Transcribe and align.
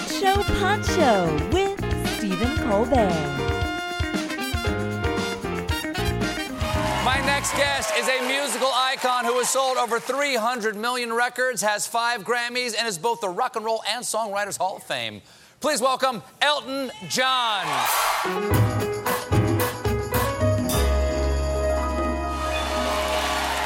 It's 0.00 0.22
Late 0.22 0.36
Show 0.36 0.42
Pod 0.60 0.86
Show 0.86 1.48
with 1.52 1.76
Stephen 2.18 2.56
Colbert. 2.58 3.10
My 7.04 7.20
next 7.26 7.52
guest 7.56 7.92
is 7.96 8.06
a 8.08 8.28
musical 8.28 8.70
icon 8.72 9.24
who 9.24 9.38
has 9.38 9.50
sold 9.50 9.76
over 9.76 9.98
300 9.98 10.76
million 10.76 11.12
records, 11.12 11.62
has 11.62 11.88
five 11.88 12.22
Grammys, 12.22 12.76
and 12.78 12.86
is 12.86 12.96
both 12.96 13.20
the 13.20 13.28
Rock 13.28 13.56
and 13.56 13.64
Roll 13.64 13.82
and 13.88 14.04
Songwriters 14.04 14.56
Hall 14.56 14.76
of 14.76 14.84
Fame. 14.84 15.20
Please 15.60 15.80
welcome 15.80 16.22
Elton 16.42 16.92
John. 17.08 17.66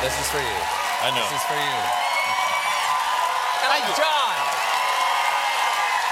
This 0.01 0.19
is 0.19 0.29
for 0.31 0.39
you. 0.41 0.61
I 1.03 1.11
know. 1.15 1.29
This 1.29 1.37
is 1.37 1.45
for 1.45 1.55
you. 1.61 2.13
Elton 3.69 3.97
John. 3.97 4.23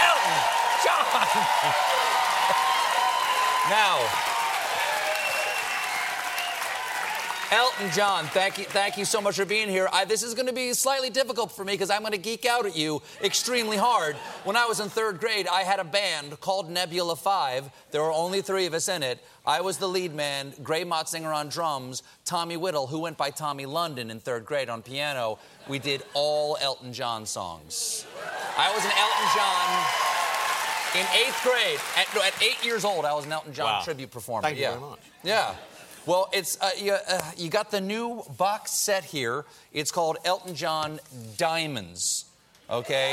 Elton 0.01 0.33
John. 0.83 1.05
now, 3.69 4.01
Elton 7.81 7.97
John, 7.97 8.25
thank 8.27 8.59
you, 8.59 8.65
thank 8.67 8.99
you 8.99 9.07
so 9.07 9.23
much 9.23 9.37
for 9.37 9.47
being 9.47 9.67
here. 9.67 9.89
I, 9.91 10.05
this 10.05 10.23
is 10.23 10.35
going 10.35 10.49
to 10.49 10.53
be 10.53 10.75
slightly 10.75 11.09
difficult 11.09 11.51
for 11.51 11.65
me 11.65 11.73
because 11.73 11.89
I'm 11.89 12.01
going 12.01 12.13
to 12.13 12.19
geek 12.19 12.45
out 12.45 12.67
at 12.67 12.77
you 12.77 13.01
extremely 13.25 13.79
hard. 13.79 14.17
When 14.45 14.55
I 14.55 14.67
was 14.67 14.81
in 14.81 14.91
third 14.91 15.19
grade, 15.19 15.49
I 15.49 15.63
had 15.63 15.81
a 15.81 15.85
band 15.85 16.39
called 16.41 16.69
Nebula 16.69 17.17
5. 17.17 17.71
There 17.91 18.03
were 18.03 18.13
only 18.13 18.43
three 18.43 18.67
of 18.67 18.75
us 18.75 18.91
in 18.91 19.03
it. 19.03 19.25
I 19.47 19.63
was 19.63 19.79
the 19.79 19.89
lead 19.89 20.15
man, 20.15 20.53
Gray 20.63 20.85
Motsinger 20.85 21.35
on 21.35 21.49
drums, 21.49 22.03
Tommy 22.27 22.59
Whittle, 22.59 22.87
who 22.87 22.99
went 22.99 23.17
by 23.17 23.31
Tommy 23.31 23.65
London 23.65 24.11
in 24.11 24.21
third 24.21 24.45
grade 24.45 24.69
on 24.69 24.83
piano. 24.83 25.39
We 25.67 25.79
did 25.79 26.03
all 26.13 26.59
Elton 26.61 26.93
John 26.93 27.25
songs. 27.25 28.05
I 28.59 28.71
was 28.75 28.85
an 28.85 28.93
Elton 28.93 29.29
John 29.35 31.01
in 31.01 31.27
eighth 31.27 31.43
grade. 31.43 31.81
At, 31.97 32.15
at 32.27 32.43
eight 32.43 32.63
years 32.63 32.85
old, 32.85 33.07
I 33.07 33.15
was 33.15 33.25
an 33.25 33.33
Elton 33.33 33.55
John 33.55 33.73
Wow. 33.73 33.81
tribute 33.81 34.11
performer. 34.11 34.43
Thank 34.43 34.59
you 34.59 34.65
yeah. 34.65 34.71
very 34.73 34.83
much. 34.83 35.01
Yeah. 35.25 35.55
Well, 36.11 36.29
it's 36.33 36.61
uh, 36.61 36.71
you, 36.77 36.95
uh, 36.95 37.21
you 37.37 37.51
got 37.51 37.71
the 37.71 37.81
new 37.81 38.25
box 38.37 38.73
set 38.73 39.05
here. 39.05 39.45
It's 39.73 39.93
called 39.93 40.17
Elton 40.25 40.57
John 40.57 40.99
Diamonds. 41.37 42.25
Okay. 42.69 43.13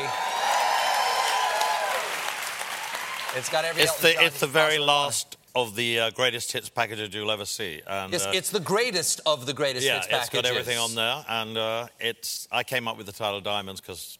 It's 3.35 3.49
got 3.49 3.65
every. 3.65 3.83
It's 3.83 3.91
Elton 3.91 4.03
the 4.03 4.13
John 4.15 4.23
it's 4.23 4.39
the 4.39 4.47
very 4.47 4.79
last 4.79 5.37
of 5.53 5.75
the 5.75 5.99
uh, 5.99 6.09
greatest 6.09 6.51
hits 6.51 6.69
packages 6.69 7.13
you'll 7.13 7.29
ever 7.29 7.45
see. 7.45 7.81
And, 7.85 8.11
It's, 8.15 8.25
uh, 8.25 8.31
it's 8.33 8.49
the 8.49 8.59
greatest 8.59 9.21
of 9.27 9.45
the 9.45 9.53
greatest 9.53 9.85
yeah, 9.85 9.97
hits 9.97 10.07
it's 10.07 10.17
packages. 10.17 10.41
got 10.41 10.49
everything 10.49 10.79
on 10.79 10.95
there, 10.95 11.23
and 11.29 11.55
uh, 11.55 11.87
it's. 11.99 12.47
I 12.51 12.63
came 12.63 12.87
up 12.87 12.97
with 12.97 13.05
the 13.05 13.11
title 13.11 13.41
Diamonds 13.41 13.79
because, 13.79 14.17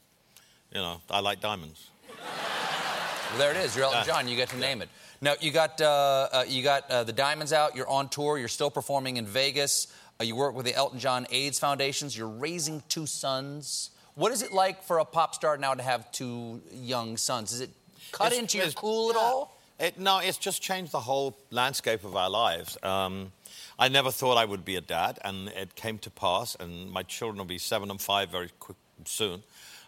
you 0.72 0.80
know, 0.82 1.02
I 1.10 1.22
like 1.22 1.40
diamonds. 1.40 1.90
Well, 2.20 3.40
there 3.40 3.50
it 3.50 3.58
is. 3.58 3.76
You're 3.76 3.86
Elton 3.86 4.02
Yeah. 4.02 4.14
John. 4.14 4.28
You 4.28 4.36
get 4.36 4.50
to 4.50 4.58
name 4.58 4.84
it. 4.84 4.90
Now 5.22 5.34
you 5.40 5.52
got 5.52 5.82
uh, 5.82 6.28
uh, 6.32 6.44
you 6.48 6.64
got 6.64 6.90
uh, 6.92 7.04
the 7.04 7.14
diamonds 7.14 7.52
out. 7.54 7.76
You're 7.76 7.90
on 7.90 8.10
tour. 8.10 8.38
You're 8.38 8.48
still 8.48 8.70
performing 8.72 9.18
in 9.18 9.26
Vegas. 9.26 9.88
Uh, 10.20 10.24
you 10.24 10.36
work 10.36 10.56
with 10.56 10.66
the 10.66 10.76
Elton 10.76 11.00
John 11.00 11.26
AIDS 11.32 11.60
Foundations. 11.60 12.16
You're 12.18 12.28
raising 12.28 12.84
two 12.90 13.06
sons. 13.06 13.92
What 14.16 14.32
is 14.32 14.42
it 14.42 14.52
like 14.52 14.84
for 14.84 15.00
a 15.00 15.06
pop 15.06 15.36
star 15.36 15.58
now 15.58 15.74
to 15.74 15.84
have 15.84 16.12
two 16.12 16.62
young 16.74 17.18
sons? 17.18 17.52
Is 17.54 17.62
it 17.62 17.70
cut 18.12 18.28
It's- 18.28 18.42
into 18.42 18.58
your 18.58 18.68
it's- 18.68 18.80
cool 18.80 19.10
at 19.10 19.16
all? 19.16 19.54
It, 19.80 20.00
no, 20.00 20.18
it's 20.18 20.40
just 20.40 20.60
changed 20.60 20.92
the 20.92 21.00
whole 21.02 21.38
landscape 21.52 22.04
of 22.04 22.16
our 22.16 22.32
lives. 22.32 22.80
Um, 22.82 23.32
I 23.78 23.90
never 23.90 24.10
thought 24.12 24.36
I 24.36 24.44
would 24.44 24.66
be 24.66 24.76
a 24.76 24.82
dad, 24.82 25.20
and 25.24 25.50
it 25.50 25.76
came 25.76 26.00
to 26.00 26.10
pass. 26.10 26.56
And 26.60 26.90
my 26.92 27.04
children 27.04 27.38
will 27.38 27.46
be 27.46 27.60
seven 27.60 27.92
and 27.92 28.02
five 28.02 28.30
very 28.32 28.50
quick 28.60 28.78
soon. 29.06 29.44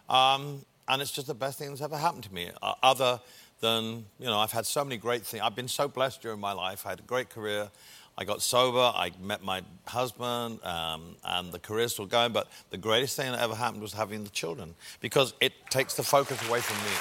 Um, 0.08 0.64
and 0.86 1.02
it's 1.02 1.10
just 1.10 1.26
the 1.26 1.34
best 1.34 1.58
thing 1.58 1.70
that's 1.70 1.80
ever 1.82 1.96
happened 1.98 2.22
to 2.22 2.32
me. 2.32 2.52
Uh, 2.62 2.74
other 2.84 3.20
than 3.60 4.06
you 4.18 4.26
know, 4.26 4.38
I've 4.38 4.52
had 4.52 4.66
so 4.66 4.84
many 4.84 4.96
great 4.96 5.24
things. 5.24 5.42
I've 5.42 5.54
been 5.54 5.68
so 5.68 5.88
blessed 5.88 6.22
during 6.22 6.40
my 6.40 6.52
life. 6.52 6.86
I 6.86 6.90
had 6.90 7.00
a 7.00 7.04
great 7.04 7.30
career. 7.30 7.70
I 8.18 8.24
got 8.24 8.42
sober. 8.42 8.78
I 8.78 9.12
met 9.22 9.42
my 9.42 9.62
husband, 9.86 10.62
um, 10.64 11.16
and 11.24 11.52
the 11.52 11.58
career's 11.58 11.92
still 11.92 12.06
going. 12.06 12.32
But 12.32 12.48
the 12.70 12.76
greatest 12.76 13.16
thing 13.16 13.30
that 13.32 13.40
ever 13.40 13.54
happened 13.54 13.80
was 13.80 13.92
having 13.92 14.24
the 14.24 14.30
children 14.30 14.74
because 15.00 15.32
it 15.40 15.52
takes 15.70 15.94
the 15.94 16.02
focus 16.02 16.46
away 16.48 16.60
from 16.60 16.76
me. 16.84 16.96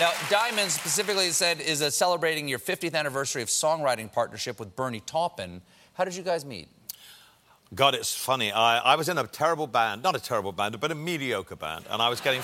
Now, 0.00 0.12
Diamonds 0.30 0.72
specifically 0.72 1.28
said 1.30 1.60
is 1.60 1.84
celebrating 1.94 2.48
your 2.48 2.58
50th 2.58 2.94
anniversary 2.94 3.42
of 3.42 3.48
songwriting 3.48 4.10
partnership 4.10 4.58
with 4.58 4.74
Bernie 4.74 5.00
Taupin. 5.00 5.60
How 5.94 6.04
did 6.04 6.16
you 6.16 6.22
guys 6.22 6.46
meet? 6.46 6.68
God, 7.74 7.94
it's 7.94 8.14
funny. 8.14 8.52
I, 8.52 8.78
I 8.78 8.96
was 8.96 9.08
in 9.08 9.18
a 9.18 9.26
terrible 9.26 9.66
band, 9.66 10.02
not 10.02 10.16
a 10.16 10.20
terrible 10.20 10.52
band, 10.52 10.78
but 10.80 10.90
a 10.90 10.94
mediocre 10.94 11.56
band, 11.56 11.84
and 11.90 12.00
I 12.00 12.08
was 12.08 12.20
getting 12.20 12.42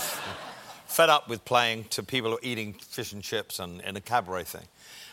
fed 0.88 1.10
up 1.10 1.28
with 1.28 1.44
playing 1.44 1.84
to 1.90 2.02
people 2.02 2.30
who 2.30 2.36
were 2.36 2.42
eating 2.42 2.72
fish 2.72 3.12
and 3.12 3.22
chips 3.22 3.58
and 3.60 3.80
in 3.82 3.96
a 3.96 4.00
cabaret 4.00 4.44
thing. 4.44 4.66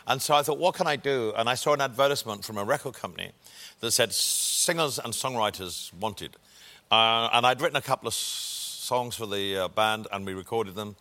And 0.06 0.22
so 0.22 0.34
I 0.34 0.42
thought, 0.42 0.58
what 0.58 0.74
can 0.74 0.86
I 0.86 0.96
do? 0.96 1.32
And 1.36 1.48
I 1.48 1.54
saw 1.54 1.74
an 1.74 1.80
advertisement 1.80 2.44
from 2.44 2.58
a 2.58 2.64
record 2.64 2.94
company 2.94 3.32
that 3.80 3.90
said 3.90 4.12
singers 4.12 4.98
and 4.98 5.12
songwriters 5.12 5.92
wanted. 5.94 6.36
Uh, 6.90 7.28
and 7.32 7.44
I'd 7.44 7.60
written 7.60 7.76
a 7.76 7.82
couple 7.82 8.08
of 8.08 8.14
songs 8.14 9.16
for 9.16 9.26
the 9.26 9.64
uh, 9.64 9.68
band, 9.68 10.06
and 10.12 10.24
we 10.24 10.32
recorded 10.32 10.76
them. 10.76 10.96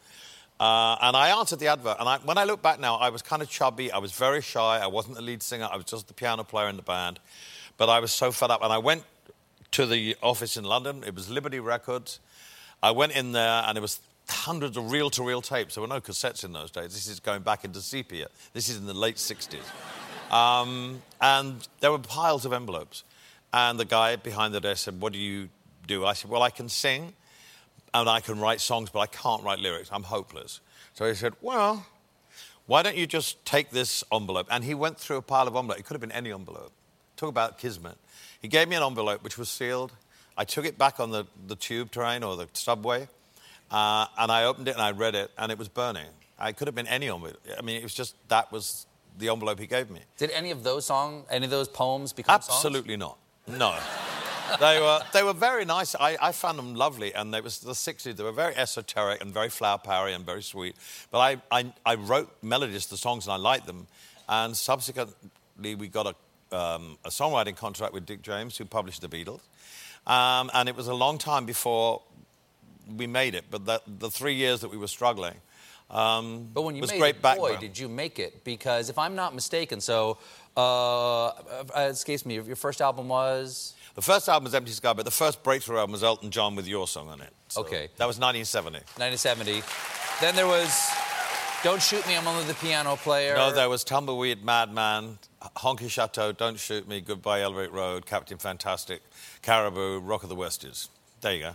Uh, 0.59 0.97
and 1.01 1.15
I 1.15 1.37
answered 1.37 1.59
the 1.59 1.67
advert. 1.67 1.97
And 1.99 2.09
I, 2.09 2.17
when 2.17 2.37
I 2.37 2.43
look 2.43 2.61
back 2.61 2.79
now, 2.79 2.95
I 2.95 3.09
was 3.09 3.21
kind 3.21 3.41
of 3.41 3.49
chubby. 3.49 3.91
I 3.91 3.99
was 3.99 4.11
very 4.11 4.41
shy. 4.41 4.79
I 4.81 4.87
wasn't 4.87 5.15
the 5.15 5.21
lead 5.21 5.43
singer. 5.43 5.69
I 5.71 5.75
was 5.75 5.85
just 5.85 6.07
the 6.07 6.13
piano 6.13 6.43
player 6.43 6.67
in 6.67 6.75
the 6.75 6.81
band. 6.81 7.19
But 7.77 7.89
I 7.89 7.99
was 7.99 8.11
so 8.11 8.31
fed 8.31 8.51
up. 8.51 8.63
And 8.63 8.73
I 8.73 8.79
went 8.79 9.03
to 9.71 9.85
the 9.85 10.15
office 10.21 10.57
in 10.57 10.63
London. 10.63 11.03
It 11.05 11.13
was 11.13 11.29
Liberty 11.29 11.59
Records. 11.59 12.19
I 12.81 12.91
went 12.91 13.15
in 13.15 13.31
there, 13.33 13.63
and 13.65 13.77
it 13.77 13.81
was 13.81 13.99
hundreds 14.27 14.77
of 14.77 14.91
reel-to-reel 14.91 15.41
tapes. 15.41 15.75
There 15.75 15.81
were 15.81 15.87
no 15.87 16.01
cassettes 16.01 16.43
in 16.43 16.53
those 16.53 16.71
days. 16.71 16.93
This 16.93 17.07
is 17.07 17.19
going 17.19 17.41
back 17.41 17.63
into 17.63 17.81
sepia. 17.81 18.27
This 18.53 18.69
is 18.69 18.77
in 18.77 18.85
the 18.85 18.93
late 18.93 19.17
60s. 19.17 19.63
Um, 20.33 21.01
and 21.21 21.67
there 21.79 21.91
were 21.91 21.99
piles 21.99 22.45
of 22.45 22.53
envelopes. 22.53 23.03
And 23.53 23.79
the 23.79 23.85
guy 23.85 24.15
behind 24.15 24.53
the 24.53 24.59
desk 24.59 24.83
said, 24.83 24.99
What 24.99 25.13
do 25.13 25.19
you 25.19 25.49
do? 25.87 26.05
I 26.05 26.13
said, 26.13 26.29
Well, 26.29 26.41
I 26.41 26.49
can 26.49 26.69
sing 26.69 27.13
and 27.93 28.09
I 28.09 28.19
can 28.19 28.39
write 28.39 28.59
songs, 28.59 28.89
but 28.89 28.99
I 28.99 29.07
can't 29.07 29.43
write 29.43 29.59
lyrics. 29.59 29.89
I'm 29.91 30.03
hopeless. 30.03 30.59
So 30.93 31.07
he 31.07 31.13
said, 31.13 31.33
Well, 31.41 31.85
why 32.65 32.81
don't 32.81 32.97
you 32.97 33.05
just 33.07 33.45
take 33.45 33.69
this 33.69 34.03
envelope? 34.11 34.47
And 34.49 34.63
he 34.63 34.73
went 34.73 34.99
through 34.99 35.17
a 35.17 35.21
pile 35.21 35.47
of 35.47 35.55
envelopes. 35.55 35.79
It 35.79 35.83
could 35.85 35.93
have 35.93 36.01
been 36.01 36.11
any 36.11 36.31
envelope. 36.31 36.71
Talk 37.15 37.29
about 37.29 37.57
kismet. 37.57 37.97
He 38.41 38.47
gave 38.47 38.67
me 38.67 38.75
an 38.75 38.83
envelope 38.83 39.23
which 39.23 39.37
was 39.37 39.49
sealed. 39.49 39.93
I 40.37 40.43
took 40.43 40.65
it 40.65 40.77
back 40.77 40.99
on 40.99 41.11
the, 41.11 41.25
the 41.47 41.55
tube 41.55 41.91
train 41.91 42.23
or 42.23 42.35
the 42.35 42.47
subway, 42.53 43.07
uh, 43.71 44.07
and 44.17 44.31
I 44.31 44.45
opened 44.45 44.67
it 44.67 44.75
and 44.75 44.81
I 44.81 44.91
read 44.91 45.15
it, 45.15 45.31
and 45.37 45.51
it 45.51 45.57
was 45.57 45.67
burning. 45.67 46.07
I 46.37 46.51
could 46.51 46.67
have 46.67 46.75
been 46.75 46.87
any 46.87 47.09
envelope. 47.09 47.37
I 47.57 47.61
mean, 47.61 47.77
it 47.77 47.83
was 47.83 47.93
just 47.93 48.15
that 48.29 48.51
was 48.51 48.85
the 49.17 49.29
envelope 49.29 49.59
he 49.59 49.67
gave 49.67 49.89
me. 49.89 50.01
Did 50.17 50.31
any 50.31 50.51
of 50.51 50.63
those 50.63 50.85
songs, 50.85 51.25
any 51.29 51.45
of 51.45 51.51
those 51.51 51.67
poems 51.67 52.13
become 52.13 52.41
songs? 52.41 52.57
Absolutely 52.57 52.97
not. 52.97 53.17
No. 53.47 53.77
they 54.59 54.79
were 54.79 54.99
they 55.13 55.23
were 55.23 55.33
very 55.33 55.65
nice. 55.65 55.95
I, 55.95 56.17
I 56.21 56.31
found 56.31 56.59
them 56.59 56.75
lovely, 56.75 57.13
and 57.13 57.33
it 57.33 57.43
was 57.43 57.59
the 57.59 57.71
'60s. 57.71 58.15
They 58.15 58.23
were 58.23 58.31
very 58.31 58.55
esoteric 58.55 59.21
and 59.21 59.33
very 59.33 59.49
flower 59.49 59.77
powery 59.77 60.13
and 60.13 60.25
very 60.25 60.43
sweet. 60.43 60.75
But 61.11 61.19
I, 61.19 61.41
I 61.51 61.73
I 61.85 61.95
wrote 61.95 62.35
melodies 62.41 62.85
to 62.85 62.91
the 62.91 62.97
songs 62.97 63.25
and 63.25 63.33
I 63.33 63.37
liked 63.37 63.65
them. 63.65 63.87
And 64.27 64.57
subsequently, 64.57 65.75
we 65.75 65.87
got 65.87 66.07
a 66.07 66.15
um, 66.55 66.97
a 67.03 67.09
songwriting 67.09 67.55
contract 67.55 67.93
with 67.93 68.05
Dick 68.05 68.21
James, 68.21 68.57
who 68.57 68.65
published 68.65 69.01
the 69.01 69.07
Beatles. 69.07 69.41
Um, 70.07 70.51
and 70.53 70.69
it 70.69 70.75
was 70.75 70.87
a 70.87 70.93
long 70.93 71.17
time 71.17 71.45
before 71.45 72.01
we 72.97 73.07
made 73.07 73.35
it. 73.35 73.45
But 73.49 73.65
that, 73.65 73.81
the 73.87 74.09
three 74.09 74.35
years 74.35 74.61
that 74.61 74.69
we 74.71 74.77
were 74.77 74.87
struggling. 74.87 75.35
Um, 75.89 76.49
But 76.53 76.63
when 76.63 76.75
you 76.75 76.81
was 76.81 76.91
made 76.91 76.99
great 76.99 77.15
it, 77.17 77.37
boy, 77.37 77.57
did 77.57 77.77
you 77.77 77.87
make 77.87 78.17
it? 78.19 78.43
Because 78.43 78.89
if 78.89 78.97
I'm 78.97 79.15
not 79.15 79.35
mistaken, 79.35 79.81
so 79.81 80.17
uh, 80.57 81.25
uh, 81.27 81.33
escapes 81.77 82.25
me. 82.25 82.35
Your 82.35 82.55
first 82.55 82.81
album 82.81 83.07
was 83.07 83.73
The 83.95 84.01
first 84.01 84.27
album 84.27 84.45
was 84.45 84.55
Empty 84.55 84.71
Sky, 84.71 84.93
but 84.93 85.05
the 85.05 85.11
first 85.11 85.43
breakthrough 85.43 85.77
album 85.77 85.91
was 85.91 86.03
Elton 86.03 86.31
John 86.31 86.55
with 86.55 86.67
your 86.67 86.87
song 86.87 87.09
on 87.09 87.21
it. 87.21 87.33
So 87.49 87.61
Okay. 87.61 87.89
That 87.97 88.07
was 88.07 88.17
1970. 88.19 88.79
1970. 88.97 89.61
Then 90.21 90.35
there 90.35 90.47
was 90.47 90.89
Don't 91.63 91.81
Shoot 91.81 92.07
Me, 92.07 92.15
I'm 92.17 92.27
Only 92.27 92.45
the 92.45 92.53
Piano 92.55 92.95
Player. 92.95 93.35
No, 93.35 93.51
there 93.51 93.69
was 93.69 93.83
Tumbleweed, 93.83 94.43
Madman, 94.43 95.19
Honky 95.57 95.89
Chateau, 95.89 96.31
Don't 96.31 96.59
Shoot 96.59 96.87
Me, 96.87 96.99
Goodbye 97.01 97.39
Yellow 97.39 97.53
Brick 97.53 97.71
Road, 97.73 98.05
Captain 98.05 98.37
Fantastic, 98.37 99.01
Caribou, 99.41 99.99
Rock 99.99 100.23
of 100.23 100.29
the 100.29 100.35
Westies. 100.35 100.87
There 101.21 101.33
you 101.33 101.41
go. 101.41 101.53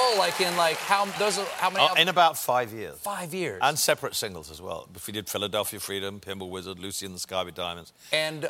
Oh, 0.00 0.14
like 0.18 0.40
in 0.40 0.56
like 0.56 0.76
how 0.76 1.06
those 1.18 1.38
are 1.38 1.46
how 1.56 1.70
many? 1.70 1.82
Albums? 1.82 2.00
in 2.00 2.08
about 2.08 2.38
five 2.38 2.72
years. 2.72 2.96
Five 2.98 3.34
years. 3.34 3.58
And 3.62 3.76
separate 3.78 4.14
singles 4.14 4.48
as 4.50 4.62
well. 4.62 4.88
If 4.94 5.06
we 5.08 5.12
did 5.12 5.28
Philadelphia 5.28 5.80
Freedom, 5.80 6.20
Pinball 6.20 6.48
Wizard, 6.50 6.78
Lucy 6.78 7.04
in 7.04 7.12
the 7.12 7.18
Sky 7.18 7.42
with 7.42 7.54
Diamonds. 7.54 7.92
And 8.12 8.44
uh, 8.44 8.48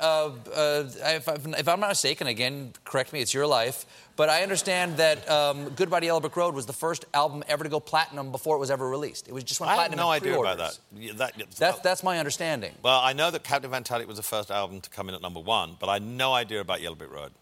uh, 0.54 0.84
if, 0.86 1.26
I've- 1.28 1.50
if 1.56 1.66
I'm 1.68 1.80
not 1.80 1.88
mistaken, 1.88 2.26
again, 2.26 2.72
correct 2.84 3.12
me, 3.14 3.20
it's 3.20 3.32
your 3.32 3.46
life, 3.46 3.86
but 4.16 4.28
I 4.28 4.42
understand 4.42 4.98
that 4.98 5.28
um, 5.30 5.70
Goodbye 5.70 6.00
to 6.00 6.06
Yellow 6.06 6.20
Brick 6.20 6.36
Road 6.36 6.54
was 6.54 6.66
the 6.66 6.72
first 6.74 7.06
album 7.14 7.42
ever 7.48 7.64
to 7.64 7.70
go 7.70 7.80
platinum 7.80 8.30
before 8.30 8.56
it 8.56 8.58
was 8.58 8.70
ever 8.70 8.86
released. 8.88 9.26
It 9.26 9.32
was 9.32 9.42
just 9.44 9.58
went 9.60 9.70
I 9.70 9.74
have 9.76 9.78
platinum 9.90 9.98
no 10.04 10.12
in 10.12 10.16
idea 10.16 10.38
about 10.38 10.58
that. 10.58 10.78
Yeah, 10.94 11.12
that- 11.16 11.34
That's, 11.56 11.78
that's 11.80 12.02
my 12.02 12.18
understanding. 12.18 12.74
Well, 12.82 13.00
I 13.00 13.14
know 13.14 13.30
that 13.30 13.42
Captain 13.42 13.70
Fantastic 13.70 14.06
was 14.06 14.18
the 14.18 14.22
first 14.22 14.50
album 14.50 14.80
to 14.82 14.90
come 14.90 15.08
in 15.08 15.14
at 15.14 15.22
number 15.22 15.40
one, 15.40 15.76
but 15.80 15.88
I 15.88 15.94
had 15.94 16.02
no 16.02 16.34
idea 16.34 16.60
about 16.60 16.82
Yellow 16.82 16.96
Brick 16.96 17.10
Road. 17.12 17.32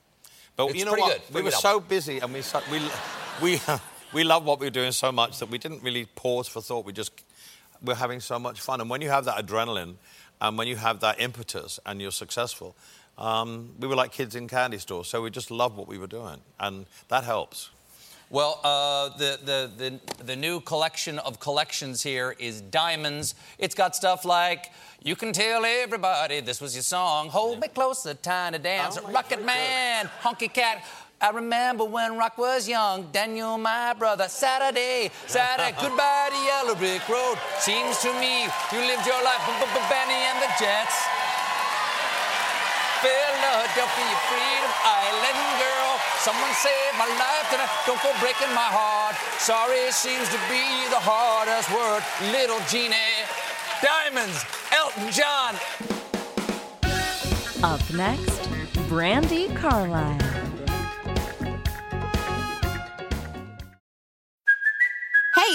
But 0.54 0.68
It's 0.70 0.78
you 0.78 0.84
know 0.86 0.92
what? 0.92 1.20
good. 1.26 1.34
We 1.34 1.42
were 1.42 1.50
so 1.50 1.80
busy 1.80 2.20
and 2.20 2.32
we 2.32 2.42
we 2.72 2.80
we 3.42 3.60
we 4.12 4.24
love 4.24 4.44
what 4.44 4.60
we 4.60 4.66
were 4.66 4.70
doing 4.70 4.92
so 4.92 5.12
much 5.12 5.38
that 5.38 5.50
we 5.50 5.58
didn't 5.58 5.82
really 5.82 6.06
pause 6.14 6.48
for 6.48 6.60
thought. 6.60 6.84
We 6.84 6.92
just 6.92 7.12
we're 7.82 7.94
having 7.94 8.20
so 8.20 8.38
much 8.38 8.60
fun, 8.60 8.80
and 8.80 8.88
when 8.88 9.02
you 9.02 9.10
have 9.10 9.24
that 9.26 9.44
adrenaline, 9.44 9.96
and 10.40 10.58
when 10.58 10.68
you 10.68 10.76
have 10.76 11.00
that 11.00 11.20
impetus, 11.20 11.78
and 11.84 12.00
you're 12.00 12.10
successful, 12.10 12.76
um, 13.18 13.74
we 13.78 13.86
were 13.86 13.96
like 13.96 14.12
kids 14.12 14.34
in 14.34 14.48
candy 14.48 14.78
stores. 14.78 15.08
So 15.08 15.22
we 15.22 15.30
just 15.30 15.50
loved 15.50 15.76
what 15.76 15.88
we 15.88 15.98
were 15.98 16.06
doing, 16.06 16.40
and 16.58 16.86
that 17.08 17.24
helps. 17.24 17.70
Well, 18.28 18.58
uh, 18.64 19.16
the, 19.16 19.38
the, 19.44 19.70
the, 20.18 20.24
the 20.24 20.34
new 20.34 20.58
collection 20.60 21.20
of 21.20 21.38
collections 21.38 22.02
here 22.02 22.34
is 22.40 22.60
Diamonds. 22.60 23.36
It's 23.56 23.74
got 23.76 23.94
stuff 23.94 24.24
like 24.24 24.72
You 25.00 25.14
Can 25.14 25.32
Tell 25.32 25.64
Everybody 25.64 26.40
This 26.40 26.60
Was 26.60 26.74
Your 26.74 26.82
Song, 26.82 27.28
Hold 27.28 27.60
Me 27.60 27.68
Closer, 27.68 28.14
Tiny 28.14 28.58
Dancer, 28.58 29.00
Oh 29.04 29.12
Rocket 29.12 29.36
God. 29.36 29.46
Man, 29.46 30.10
Honky 30.22 30.52
Cat. 30.52 30.84
I 31.18 31.30
remember 31.30 31.84
when 31.84 32.18
Rock 32.18 32.36
was 32.36 32.68
young, 32.68 33.08
Daniel, 33.10 33.56
my 33.56 33.94
brother, 33.94 34.28
Saturday, 34.28 35.10
Saturday, 35.26 35.72
goodbye 35.80 36.28
to 36.28 36.40
Yellow 36.44 36.76
Brick 36.76 37.08
Road. 37.08 37.40
Seems 37.56 37.96
to 38.04 38.12
me 38.20 38.44
you 38.44 38.80
lived 38.84 39.08
your 39.08 39.16
life, 39.24 39.40
with 39.48 39.72
Benny 39.88 40.20
and 40.28 40.36
the 40.44 40.50
Jets. 40.60 40.96
Philadelphia 43.00 44.16
Freedom 44.28 44.72
Island 44.84 45.40
girl. 45.56 45.90
Someone 46.20 46.52
saved 46.52 46.96
my 47.00 47.08
life 47.08 47.48
tonight. 47.48 47.72
Don't 47.88 48.02
go 48.04 48.12
breaking 48.20 48.52
my 48.52 48.68
heart. 48.68 49.16
Sorry 49.40 49.88
seems 49.92 50.28
to 50.28 50.40
be 50.52 50.64
the 50.92 51.00
hardest 51.00 51.72
word. 51.72 52.04
Little 52.28 52.60
Jeannie. 52.68 53.24
Diamonds. 53.80 54.44
Elton 54.68 55.08
John. 55.12 55.56
Up 57.64 57.80
next, 57.94 58.36
Brandi 58.90 59.54
Carlile. 59.56 60.35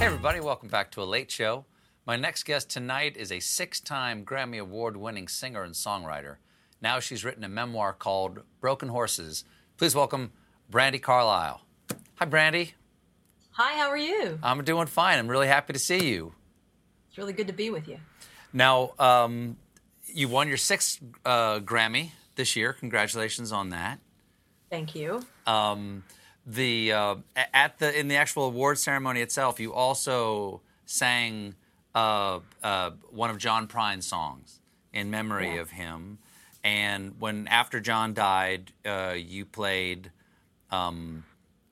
Hey, 0.00 0.06
everybody, 0.06 0.40
welcome 0.40 0.70
back 0.70 0.90
to 0.92 1.02
A 1.02 1.04
Late 1.04 1.30
Show. 1.30 1.66
My 2.06 2.16
next 2.16 2.44
guest 2.44 2.70
tonight 2.70 3.18
is 3.18 3.30
a 3.30 3.38
six 3.38 3.80
time 3.80 4.24
Grammy 4.24 4.58
Award 4.58 4.96
winning 4.96 5.28
singer 5.28 5.62
and 5.62 5.74
songwriter. 5.74 6.36
Now 6.80 7.00
she's 7.00 7.22
written 7.22 7.44
a 7.44 7.50
memoir 7.50 7.92
called 7.92 8.40
Broken 8.62 8.88
Horses. 8.88 9.44
Please 9.76 9.94
welcome 9.94 10.32
Brandi 10.72 11.02
Carlile. 11.02 11.60
Hi, 12.14 12.24
Brandi. 12.24 12.72
Hi, 13.50 13.76
how 13.76 13.90
are 13.90 13.98
you? 13.98 14.38
I'm 14.42 14.64
doing 14.64 14.86
fine. 14.86 15.18
I'm 15.18 15.28
really 15.28 15.48
happy 15.48 15.74
to 15.74 15.78
see 15.78 16.08
you. 16.08 16.32
It's 17.10 17.18
really 17.18 17.34
good 17.34 17.48
to 17.48 17.52
be 17.52 17.68
with 17.68 17.86
you. 17.86 17.98
Now, 18.54 18.94
um, 18.98 19.58
you 20.06 20.28
won 20.28 20.48
your 20.48 20.56
sixth 20.56 20.98
uh, 21.26 21.60
Grammy 21.60 22.12
this 22.36 22.56
year. 22.56 22.72
Congratulations 22.72 23.52
on 23.52 23.68
that. 23.68 23.98
Thank 24.70 24.94
you. 24.94 25.20
Um, 25.46 26.04
the 26.54 26.92
uh, 26.92 27.16
at 27.54 27.78
the 27.78 27.98
in 27.98 28.08
the 28.08 28.16
actual 28.16 28.44
award 28.44 28.78
ceremony 28.78 29.20
itself, 29.20 29.60
you 29.60 29.72
also 29.72 30.60
sang 30.86 31.54
uh, 31.94 32.40
uh, 32.62 32.90
one 33.10 33.30
of 33.30 33.38
John 33.38 33.66
Prine's 33.66 34.06
songs 34.06 34.60
in 34.92 35.10
memory 35.10 35.58
of 35.58 35.70
him. 35.70 36.18
And 36.62 37.18
when 37.20 37.48
after 37.48 37.80
John 37.80 38.12
died, 38.12 38.72
uh, 38.84 39.14
you 39.16 39.46
played 39.46 40.10
um, 40.70 41.24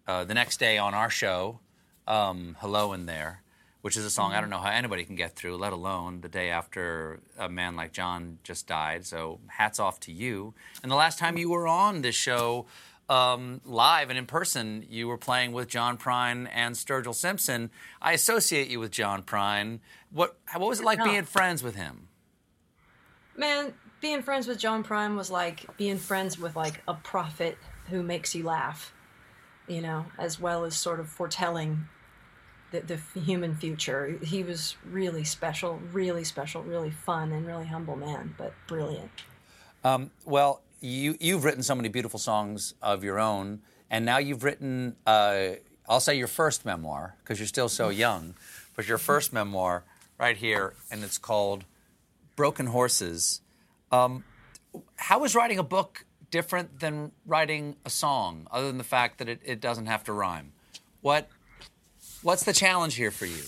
uh, 0.06 0.24
the 0.24 0.34
next 0.34 0.58
day 0.58 0.78
on 0.78 0.94
our 0.94 1.10
show, 1.10 1.60
um, 2.06 2.56
"Hello 2.60 2.92
in 2.92 3.06
There," 3.06 3.42
which 3.82 3.96
is 3.96 4.04
a 4.04 4.10
song 4.10 4.32
I 4.32 4.40
don't 4.40 4.50
know 4.50 4.58
how 4.58 4.70
anybody 4.70 5.04
can 5.04 5.16
get 5.16 5.34
through, 5.34 5.56
let 5.56 5.72
alone 5.72 6.20
the 6.20 6.28
day 6.28 6.50
after 6.50 7.20
a 7.36 7.48
man 7.48 7.76
like 7.76 7.92
John 7.92 8.38
just 8.44 8.66
died. 8.66 9.04
So 9.04 9.40
hats 9.48 9.78
off 9.78 10.00
to 10.00 10.12
you. 10.12 10.54
And 10.82 10.90
the 10.90 10.96
last 10.96 11.18
time 11.18 11.36
you 11.36 11.50
were 11.50 11.66
on 11.66 12.02
this 12.02 12.14
show 12.14 12.66
um, 13.08 13.60
live 13.64 14.10
and 14.10 14.18
in 14.18 14.26
person, 14.26 14.84
you 14.88 15.08
were 15.08 15.16
playing 15.16 15.52
with 15.52 15.68
John 15.68 15.96
Prine 15.96 16.48
and 16.52 16.74
Sturgill 16.74 17.14
Simpson. 17.14 17.70
I 18.02 18.12
associate 18.12 18.68
you 18.68 18.80
with 18.80 18.90
John 18.90 19.22
Prine. 19.22 19.80
What 20.10 20.36
what 20.56 20.68
was 20.68 20.80
it 20.80 20.84
like 20.84 20.98
Yeah. 20.98 21.04
being 21.04 21.24
friends 21.24 21.62
with 21.62 21.74
him? 21.74 22.08
Man, 23.36 23.72
being 24.00 24.22
friends 24.22 24.46
with 24.46 24.58
John 24.58 24.84
Prine 24.84 25.16
was 25.16 25.30
like 25.30 25.64
being 25.76 25.96
friends 25.98 26.38
with 26.38 26.56
like 26.56 26.82
a 26.88 26.94
prophet 26.94 27.56
who 27.88 28.02
makes 28.02 28.34
you 28.34 28.44
laugh, 28.44 28.92
you 29.66 29.80
know, 29.80 30.06
as 30.18 30.38
well 30.40 30.64
as 30.64 30.74
sort 30.76 31.00
of 31.00 31.08
foretelling 31.08 31.86
the, 32.70 32.80
the 32.80 33.20
human 33.20 33.54
future. 33.54 34.18
He 34.22 34.42
was 34.42 34.76
really 34.90 35.24
special, 35.24 35.80
really 35.92 36.24
special, 36.24 36.62
really 36.62 36.90
fun, 36.90 37.32
and 37.32 37.46
really 37.46 37.66
humble 37.66 37.96
man, 37.96 38.34
but 38.36 38.52
brilliant. 38.66 39.10
Um, 39.84 40.10
well, 40.24 40.60
you 40.80 41.16
you've 41.20 41.44
written 41.44 41.62
so 41.62 41.74
many 41.74 41.88
beautiful 41.88 42.18
songs 42.18 42.74
of 42.82 43.04
your 43.04 43.18
own, 43.18 43.60
and 43.90 44.04
now 44.04 44.18
you've 44.18 44.44
written. 44.44 44.96
Uh, 45.06 45.50
I'll 45.88 46.00
say 46.00 46.16
your 46.16 46.26
first 46.28 46.64
memoir 46.64 47.16
because 47.22 47.38
you're 47.38 47.46
still 47.46 47.68
so 47.68 47.88
young, 48.06 48.34
but 48.76 48.88
your 48.88 48.98
first 48.98 49.32
memoir 49.32 49.84
right 50.18 50.36
here, 50.36 50.74
and 50.90 51.02
it's 51.02 51.18
called 51.18 51.64
"Broken 52.36 52.66
Horses." 52.66 53.40
Um, 53.90 54.24
how 54.96 55.24
is 55.24 55.34
writing 55.34 55.58
a 55.58 55.62
book 55.62 56.04
different 56.30 56.80
than 56.80 57.12
writing 57.26 57.76
a 57.84 57.90
song, 57.90 58.46
other 58.50 58.66
than 58.66 58.78
the 58.78 58.84
fact 58.84 59.18
that 59.18 59.28
it, 59.28 59.40
it 59.44 59.60
doesn't 59.60 59.86
have 59.86 60.04
to 60.04 60.12
rhyme? 60.12 60.52
What 61.00 61.28
what's 62.22 62.44
the 62.44 62.52
challenge 62.52 62.94
here 62.96 63.10
for 63.10 63.26
you? 63.26 63.42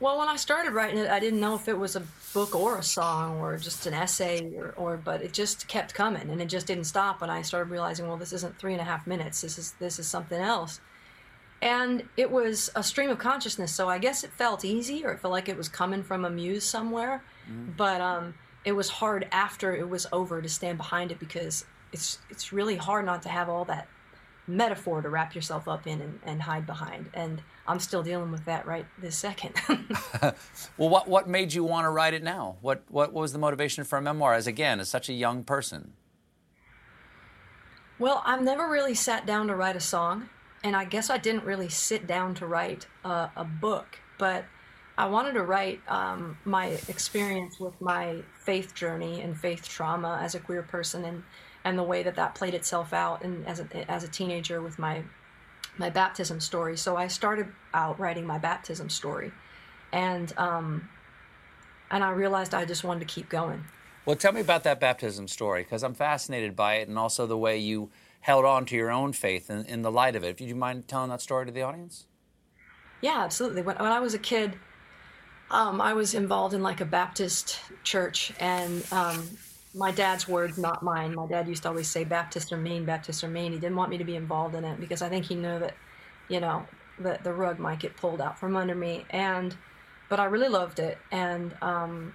Well, 0.00 0.18
when 0.18 0.28
I 0.28 0.36
started 0.36 0.72
writing 0.72 0.98
it, 0.98 1.10
I 1.10 1.18
didn't 1.18 1.40
know 1.40 1.56
if 1.56 1.66
it 1.66 1.76
was 1.76 1.96
a 1.96 2.02
book 2.32 2.54
or 2.54 2.78
a 2.78 2.82
song 2.82 3.40
or 3.40 3.56
just 3.56 3.86
an 3.86 3.94
essay 3.94 4.54
or, 4.56 4.72
or 4.76 4.96
but 4.96 5.22
it 5.22 5.32
just 5.32 5.66
kept 5.66 5.92
coming 5.92 6.30
and 6.30 6.40
it 6.40 6.46
just 6.46 6.68
didn't 6.68 6.84
stop. 6.84 7.20
And 7.20 7.32
I 7.32 7.42
started 7.42 7.70
realizing, 7.70 8.06
well, 8.06 8.16
this 8.16 8.32
isn't 8.32 8.58
three 8.58 8.72
and 8.72 8.80
a 8.80 8.84
half 8.84 9.06
minutes. 9.06 9.40
This 9.40 9.58
is 9.58 9.72
this 9.80 9.98
is 9.98 10.06
something 10.06 10.40
else. 10.40 10.80
And 11.60 12.04
it 12.16 12.30
was 12.30 12.70
a 12.76 12.84
stream 12.84 13.10
of 13.10 13.18
consciousness, 13.18 13.74
so 13.74 13.88
I 13.88 13.98
guess 13.98 14.22
it 14.22 14.30
felt 14.30 14.64
easy, 14.64 15.04
or 15.04 15.10
it 15.10 15.18
felt 15.18 15.32
like 15.32 15.48
it 15.48 15.56
was 15.56 15.68
coming 15.68 16.04
from 16.04 16.24
a 16.24 16.30
muse 16.30 16.64
somewhere. 16.64 17.24
But 17.76 18.00
um, 18.00 18.34
it 18.64 18.72
was 18.72 18.88
hard 18.88 19.26
after 19.32 19.74
it 19.74 19.88
was 19.88 20.06
over 20.12 20.40
to 20.40 20.48
stand 20.48 20.78
behind 20.78 21.10
it 21.10 21.18
because 21.18 21.64
it's 21.92 22.18
it's 22.30 22.52
really 22.52 22.76
hard 22.76 23.04
not 23.06 23.22
to 23.22 23.28
have 23.28 23.48
all 23.48 23.64
that 23.64 23.88
metaphor 24.48 25.02
to 25.02 25.08
wrap 25.08 25.34
yourself 25.34 25.68
up 25.68 25.86
in 25.86 26.00
and, 26.00 26.20
and 26.24 26.42
hide 26.42 26.66
behind. 26.66 27.10
And 27.14 27.42
I'm 27.66 27.78
still 27.78 28.02
dealing 28.02 28.32
with 28.32 28.44
that 28.46 28.66
right 28.66 28.86
this 28.98 29.16
second. 29.16 29.54
Well, 30.76 30.88
what 30.88 31.08
what 31.08 31.28
made 31.28 31.52
you 31.52 31.64
want 31.64 31.84
to 31.84 31.90
write 31.90 32.14
it 32.14 32.22
now? 32.22 32.56
What 32.60 32.82
what 32.88 33.12
was 33.12 33.32
the 33.32 33.38
motivation 33.38 33.84
for 33.84 33.98
a 33.98 34.02
memoir? 34.02 34.34
As 34.34 34.46
again, 34.46 34.80
as 34.80 34.88
such 34.88 35.08
a 35.08 35.12
young 35.12 35.44
person. 35.44 35.92
Well, 37.98 38.22
I've 38.24 38.42
never 38.42 38.68
really 38.68 38.94
sat 38.94 39.26
down 39.26 39.48
to 39.48 39.56
write 39.56 39.74
a 39.74 39.80
song, 39.80 40.28
and 40.62 40.76
I 40.76 40.84
guess 40.84 41.10
I 41.10 41.18
didn't 41.18 41.44
really 41.44 41.68
sit 41.68 42.06
down 42.06 42.34
to 42.36 42.46
write 42.46 42.86
a, 43.04 43.30
a 43.36 43.44
book, 43.44 43.98
but 44.18 44.44
I 44.96 45.06
wanted 45.06 45.32
to 45.32 45.42
write 45.42 45.80
um, 45.88 46.38
my 46.44 46.66
experience 46.88 47.58
with 47.58 47.80
my 47.80 48.22
faith 48.34 48.74
journey 48.74 49.20
and 49.20 49.36
faith 49.36 49.68
trauma 49.68 50.18
as 50.22 50.34
a 50.34 50.40
queer 50.40 50.62
person, 50.62 51.04
and 51.04 51.22
and 51.64 51.78
the 51.78 51.82
way 51.82 52.02
that 52.02 52.16
that 52.16 52.34
played 52.34 52.54
itself 52.54 52.92
out, 52.92 53.22
and 53.22 53.46
as 53.46 53.60
a, 53.60 53.90
as 53.90 54.04
a 54.04 54.08
teenager 54.08 54.60
with 54.60 54.78
my 54.78 55.02
my 55.76 55.90
baptism 55.90 56.40
story. 56.40 56.76
So 56.76 56.96
I 56.96 57.06
started 57.08 57.46
out 57.72 57.98
writing 58.00 58.26
my 58.26 58.38
baptism 58.38 58.90
story, 58.90 59.32
and 59.92 60.32
um, 60.36 60.88
and 61.90 62.04
I 62.04 62.10
realized 62.10 62.54
I 62.54 62.64
just 62.64 62.84
wanted 62.84 63.00
to 63.00 63.14
keep 63.14 63.28
going. 63.28 63.64
Well, 64.04 64.16
tell 64.16 64.32
me 64.32 64.40
about 64.40 64.64
that 64.64 64.80
baptism 64.80 65.28
story 65.28 65.64
because 65.64 65.82
I'm 65.82 65.94
fascinated 65.94 66.56
by 66.56 66.76
it 66.76 66.88
and 66.88 66.98
also 66.98 67.26
the 67.26 67.36
way 67.36 67.58
you 67.58 67.90
held 68.20 68.44
on 68.44 68.64
to 68.66 68.74
your 68.74 68.90
own 68.90 69.12
faith 69.12 69.50
in, 69.50 69.64
in 69.66 69.82
the 69.82 69.90
light 69.90 70.16
of 70.16 70.24
it. 70.24 70.36
Do 70.38 70.44
you 70.44 70.54
mind 70.54 70.88
telling 70.88 71.10
that 71.10 71.20
story 71.20 71.46
to 71.46 71.52
the 71.52 71.62
audience? 71.62 72.06
Yeah, 73.00 73.22
absolutely. 73.22 73.62
When, 73.62 73.76
when 73.76 73.92
I 73.92 74.00
was 74.00 74.14
a 74.14 74.18
kid, 74.18 74.58
um, 75.50 75.80
I 75.80 75.92
was 75.92 76.14
involved 76.14 76.54
in 76.54 76.62
like 76.62 76.80
a 76.80 76.84
Baptist 76.84 77.58
church, 77.84 78.32
and 78.40 78.84
um, 78.92 79.28
my 79.74 79.90
dad's 79.90 80.26
words, 80.26 80.58
not 80.58 80.82
mine. 80.82 81.14
My 81.14 81.26
dad 81.26 81.48
used 81.48 81.62
to 81.64 81.68
always 81.68 81.88
say, 81.88 82.04
Baptist 82.04 82.52
or 82.52 82.56
mean, 82.56 82.84
Baptist 82.84 83.22
or 83.22 83.28
mean. 83.28 83.52
He 83.52 83.58
didn't 83.58 83.76
want 83.76 83.90
me 83.90 83.98
to 83.98 84.04
be 84.04 84.16
involved 84.16 84.54
in 84.54 84.64
it 84.64 84.80
because 84.80 85.02
I 85.02 85.08
think 85.08 85.26
he 85.26 85.34
knew 85.34 85.58
that, 85.58 85.74
you 86.28 86.40
know, 86.40 86.66
that 87.00 87.22
the 87.22 87.32
rug 87.32 87.58
might 87.58 87.78
get 87.78 87.96
pulled 87.96 88.20
out 88.20 88.38
from 88.38 88.56
under 88.56 88.74
me. 88.74 89.04
And, 89.10 89.56
but 90.08 90.18
I 90.18 90.24
really 90.24 90.48
loved 90.48 90.78
it. 90.78 90.98
And, 91.10 91.54
um, 91.60 92.14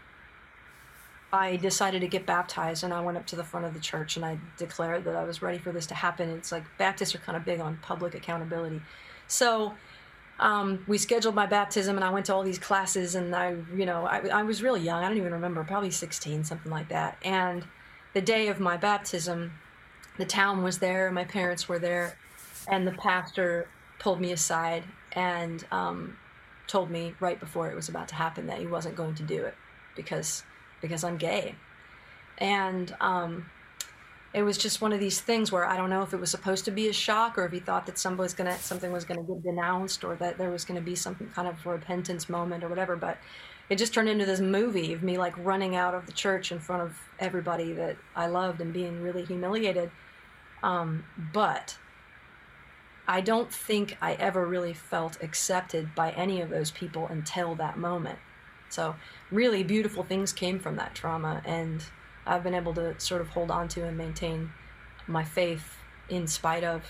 I 1.31 1.55
decided 1.55 2.01
to 2.01 2.07
get 2.07 2.27
baptized 2.27 2.83
and 2.83 2.93
I 2.93 3.01
went 3.01 3.17
up 3.17 3.25
to 3.27 3.35
the 3.35 3.43
front 3.43 3.65
of 3.65 3.73
the 3.73 3.79
church 3.79 4.17
and 4.17 4.23
I 4.23 4.37
declared 4.57 5.03
that 5.05 5.15
I 5.15 5.23
was 5.23 5.41
ready 5.41 5.57
for 5.57 5.71
this 5.71 5.87
to 5.87 5.95
happen. 5.95 6.29
It's 6.29 6.51
like 6.51 6.63
Baptists 6.77 7.15
are 7.15 7.19
kind 7.19 7.35
of 7.35 7.43
big 7.43 7.59
on 7.59 7.79
public 7.81 8.13
accountability. 8.13 8.81
So 9.27 9.73
um, 10.39 10.83
we 10.87 10.97
scheduled 10.97 11.35
my 11.35 11.45
baptism 11.45 11.95
and 11.95 12.03
I 12.03 12.09
went 12.09 12.25
to 12.27 12.33
all 12.33 12.43
these 12.43 12.59
classes 12.59 13.15
and 13.15 13.35
I, 13.35 13.55
you 13.75 13.85
know, 13.85 14.05
I, 14.05 14.27
I 14.27 14.43
was 14.43 14.63
really 14.63 14.81
young. 14.81 15.03
I 15.03 15.07
don't 15.07 15.17
even 15.17 15.33
remember, 15.33 15.63
probably 15.63 15.91
16, 15.91 16.43
something 16.43 16.71
like 16.71 16.89
that. 16.89 17.17
And 17.23 17.65
the 18.13 18.21
day 18.21 18.47
of 18.47 18.59
my 18.59 18.77
baptism, 18.77 19.53
the 20.17 20.25
town 20.25 20.63
was 20.63 20.79
there, 20.79 21.11
my 21.11 21.23
parents 21.23 21.69
were 21.69 21.79
there, 21.79 22.17
and 22.67 22.87
the 22.87 22.91
pastor 22.93 23.67
pulled 23.99 24.19
me 24.19 24.31
aside 24.31 24.83
and 25.13 25.65
um, 25.71 26.17
told 26.67 26.89
me 26.89 27.13
right 27.19 27.39
before 27.39 27.69
it 27.69 27.75
was 27.75 27.89
about 27.89 28.07
to 28.09 28.15
happen 28.15 28.47
that 28.47 28.59
he 28.59 28.67
wasn't 28.67 28.95
going 28.95 29.15
to 29.15 29.23
do 29.23 29.43
it 29.43 29.55
because 29.95 30.43
because 30.81 31.03
I'm 31.03 31.17
gay. 31.17 31.55
And 32.39 32.93
um, 32.99 33.45
it 34.33 34.41
was 34.41 34.57
just 34.57 34.81
one 34.81 34.91
of 34.91 34.99
these 34.99 35.21
things 35.21 35.51
where 35.51 35.65
I 35.65 35.77
don't 35.77 35.89
know 35.89 36.01
if 36.01 36.13
it 36.13 36.19
was 36.19 36.31
supposed 36.31 36.65
to 36.65 36.71
be 36.71 36.87
a 36.87 36.93
shock 36.93 37.37
or 37.37 37.45
if 37.45 37.51
he 37.51 37.59
thought 37.59 37.85
that 37.85 37.99
somebody 37.99 38.25
was 38.25 38.33
gonna 38.33 38.57
something 38.57 38.91
was 38.91 39.05
gonna 39.05 39.23
get 39.23 39.43
denounced 39.43 40.03
or 40.03 40.15
that 40.15 40.37
there 40.37 40.49
was 40.49 40.65
gonna 40.65 40.81
be 40.81 40.95
some 40.95 41.15
kind 41.35 41.47
of 41.47 41.63
repentance 41.65 42.27
moment 42.27 42.63
or 42.63 42.69
whatever. 42.69 42.95
But 42.95 43.17
it 43.69 43.77
just 43.77 43.93
turned 43.93 44.09
into 44.09 44.25
this 44.25 44.39
movie 44.39 44.91
of 44.93 45.03
me 45.03 45.17
like 45.17 45.33
running 45.37 45.75
out 45.75 45.93
of 45.93 46.07
the 46.07 46.11
church 46.11 46.51
in 46.51 46.59
front 46.59 46.81
of 46.81 46.97
everybody 47.19 47.73
that 47.73 47.95
I 48.15 48.27
loved 48.27 48.59
and 48.59 48.73
being 48.73 49.01
really 49.01 49.23
humiliated. 49.23 49.91
Um, 50.63 51.05
but 51.33 51.77
I 53.07 53.21
don't 53.21 53.51
think 53.51 53.97
I 54.01 54.13
ever 54.13 54.45
really 54.45 54.73
felt 54.73 55.21
accepted 55.21 55.93
by 55.93 56.11
any 56.11 56.41
of 56.41 56.49
those 56.49 56.71
people 56.71 57.07
until 57.07 57.53
that 57.55 57.77
moment. 57.77 58.19
So, 58.69 58.95
really 59.29 59.63
beautiful 59.63 60.03
things 60.03 60.33
came 60.33 60.59
from 60.59 60.77
that 60.77 60.95
trauma, 60.95 61.43
and 61.45 61.83
I've 62.25 62.43
been 62.43 62.53
able 62.53 62.73
to 62.75 62.99
sort 62.99 63.21
of 63.21 63.29
hold 63.29 63.51
on 63.51 63.67
to 63.69 63.85
and 63.85 63.97
maintain 63.97 64.51
my 65.07 65.23
faith 65.23 65.77
in 66.09 66.27
spite 66.27 66.63
of 66.63 66.83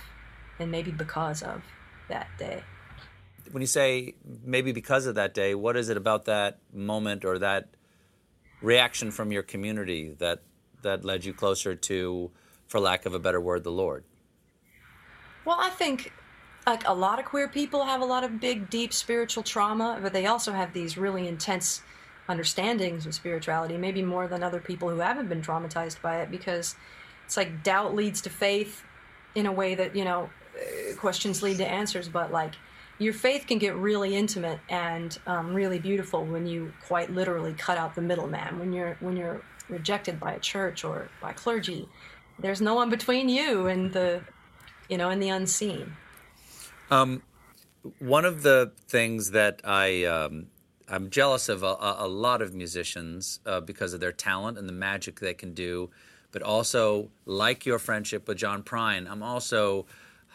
and 0.59 0.71
maybe 0.71 0.91
because 0.91 1.41
of 1.41 1.63
that 2.09 2.27
day. 2.37 2.63
When 3.51 3.61
you 3.61 3.67
say 3.67 4.15
maybe 4.43 4.71
because 4.71 5.05
of 5.05 5.15
that 5.15 5.33
day, 5.33 5.55
what 5.55 5.75
is 5.75 5.89
it 5.89 5.97
about 5.97 6.25
that 6.25 6.59
moment 6.71 7.25
or 7.25 7.39
that 7.39 7.69
reaction 8.61 9.11
from 9.11 9.31
your 9.31 9.43
community 9.43 10.15
that 10.19 10.41
that 10.83 11.05
led 11.05 11.23
you 11.23 11.33
closer 11.33 11.75
to, 11.75 12.31
for 12.67 12.79
lack 12.79 13.05
of 13.05 13.13
a 13.13 13.19
better 13.19 13.39
word, 13.39 13.63
the 13.63 13.71
Lord? 13.71 14.03
Well, 15.45 15.57
I 15.59 15.69
think 15.69 16.11
like 16.65 16.87
a 16.87 16.93
lot 16.93 17.19
of 17.19 17.25
queer 17.25 17.47
people 17.47 17.83
have 17.83 18.01
a 18.01 18.05
lot 18.05 18.23
of 18.23 18.39
big, 18.39 18.69
deep 18.69 18.93
spiritual 18.93 19.43
trauma, 19.43 19.99
but 20.01 20.13
they 20.13 20.25
also 20.25 20.51
have 20.51 20.73
these 20.73 20.97
really 20.97 21.27
intense 21.27 21.81
understandings 22.27 23.05
of 23.05 23.13
spirituality, 23.13 23.77
maybe 23.77 24.01
more 24.01 24.27
than 24.27 24.43
other 24.43 24.59
people 24.59 24.89
who 24.89 24.99
haven't 24.99 25.27
been 25.27 25.41
traumatized 25.41 26.01
by 26.01 26.21
it, 26.21 26.31
because 26.31 26.75
it's 27.25 27.37
like 27.37 27.63
doubt 27.63 27.93
leads 27.95 28.21
to 28.21 28.29
faith 28.29 28.83
in 29.35 29.45
a 29.45 29.51
way 29.51 29.75
that, 29.75 29.95
you 29.95 30.05
know, 30.05 30.29
uh, 30.55 30.95
questions 30.95 31.41
lead 31.41 31.57
to 31.57 31.67
answers, 31.67 32.07
but 32.07 32.31
like 32.31 32.53
your 32.99 33.13
faith 33.13 33.45
can 33.47 33.57
get 33.57 33.75
really 33.75 34.15
intimate 34.15 34.59
and 34.69 35.17
um, 35.25 35.53
really 35.53 35.79
beautiful 35.79 36.23
when 36.23 36.45
you 36.45 36.71
quite 36.85 37.09
literally 37.09 37.53
cut 37.53 37.77
out 37.77 37.95
the 37.95 38.01
middleman, 38.01 38.59
when 38.59 38.71
you're, 38.71 38.95
when 38.99 39.17
you're 39.17 39.41
rejected 39.67 40.19
by 40.19 40.33
a 40.33 40.39
church 40.39 40.83
or 40.83 41.09
by 41.21 41.33
clergy. 41.33 41.89
There's 42.39 42.61
no 42.61 42.75
one 42.75 42.89
between 42.89 43.29
you 43.29 43.67
and 43.67 43.91
the, 43.91 44.21
you 44.89 44.97
know, 44.97 45.09
and 45.09 45.21
the 45.21 45.29
unseen. 45.29 45.93
Um, 46.91 47.23
one 47.99 48.25
of 48.25 48.43
the 48.43 48.71
things 48.87 49.31
that 49.31 49.61
I 49.63 50.03
um, 50.05 50.47
I'm 50.93 51.09
jealous 51.09 51.49
of 51.49 51.63
a, 51.63 51.75
a 51.97 52.07
lot 52.07 52.43
of 52.43 52.53
musicians 52.53 53.39
uh, 53.47 53.61
because 53.61 53.93
of 53.93 53.99
their 53.99 54.11
talent 54.11 54.59
and 54.59 54.69
the 54.69 54.73
magic 54.73 55.19
they 55.19 55.33
can 55.33 55.55
do, 55.55 55.89
but 56.31 56.43
also 56.43 57.09
like 57.25 57.65
your 57.65 57.79
friendship 57.79 58.27
with 58.27 58.37
John 58.37 58.61
Prine, 58.61 59.09
I'm 59.09 59.23
also 59.23 59.87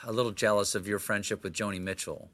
a 0.04 0.10
little 0.10 0.32
jealous 0.32 0.74
of 0.74 0.88
your 0.88 0.98
friendship 0.98 1.44
with 1.44 1.52
Joni 1.52 1.80
Mitchell. 1.80 2.28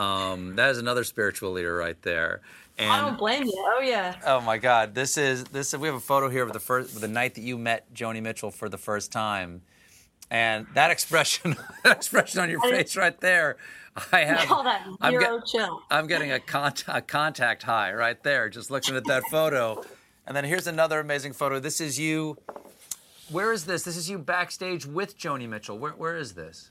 Um, 0.00 0.56
that 0.56 0.70
is 0.70 0.78
another 0.78 1.04
spiritual 1.04 1.52
leader 1.52 1.76
right 1.76 2.00
there. 2.02 2.40
And, 2.76 2.90
I 2.90 3.02
don't 3.02 3.16
blame 3.16 3.44
you. 3.44 3.54
Oh 3.56 3.80
yeah. 3.80 4.16
Oh 4.26 4.40
my 4.40 4.58
God, 4.58 4.96
this 4.96 5.16
is 5.16 5.44
this. 5.44 5.72
We 5.72 5.86
have 5.86 5.96
a 5.96 6.00
photo 6.00 6.28
here 6.28 6.42
of 6.42 6.52
the 6.52 6.58
first, 6.58 7.00
the 7.00 7.06
night 7.06 7.36
that 7.36 7.42
you 7.42 7.56
met 7.56 7.94
Joni 7.94 8.20
Mitchell 8.20 8.50
for 8.50 8.68
the 8.68 8.78
first 8.78 9.12
time 9.12 9.62
and 10.30 10.66
that 10.74 10.90
expression, 10.90 11.56
that 11.84 11.96
expression 11.96 12.40
on 12.40 12.50
your 12.50 12.60
face 12.60 12.96
right 12.96 13.18
there, 13.20 13.56
I 14.12 14.20
have. 14.24 14.48
Call 14.48 14.64
that 14.64 14.86
I'm, 15.00 15.18
get, 15.18 15.44
chill. 15.46 15.82
I'm 15.90 16.06
getting 16.06 16.30
a, 16.32 16.40
a 16.88 17.00
contact 17.02 17.62
high 17.62 17.92
right 17.92 18.22
there, 18.22 18.48
just 18.48 18.70
looking 18.70 18.96
at 18.96 19.04
that 19.06 19.24
photo. 19.30 19.82
And 20.26 20.36
then 20.36 20.44
here's 20.44 20.66
another 20.66 21.00
amazing 21.00 21.32
photo. 21.32 21.58
This 21.58 21.80
is 21.80 21.98
you. 21.98 22.38
Where 23.30 23.52
is 23.52 23.64
this? 23.64 23.82
This 23.82 23.96
is 23.96 24.08
you 24.08 24.18
backstage 24.18 24.86
with 24.86 25.18
Joni 25.18 25.48
Mitchell. 25.48 25.78
Where, 25.78 25.92
where 25.92 26.16
is 26.16 26.34
this? 26.34 26.70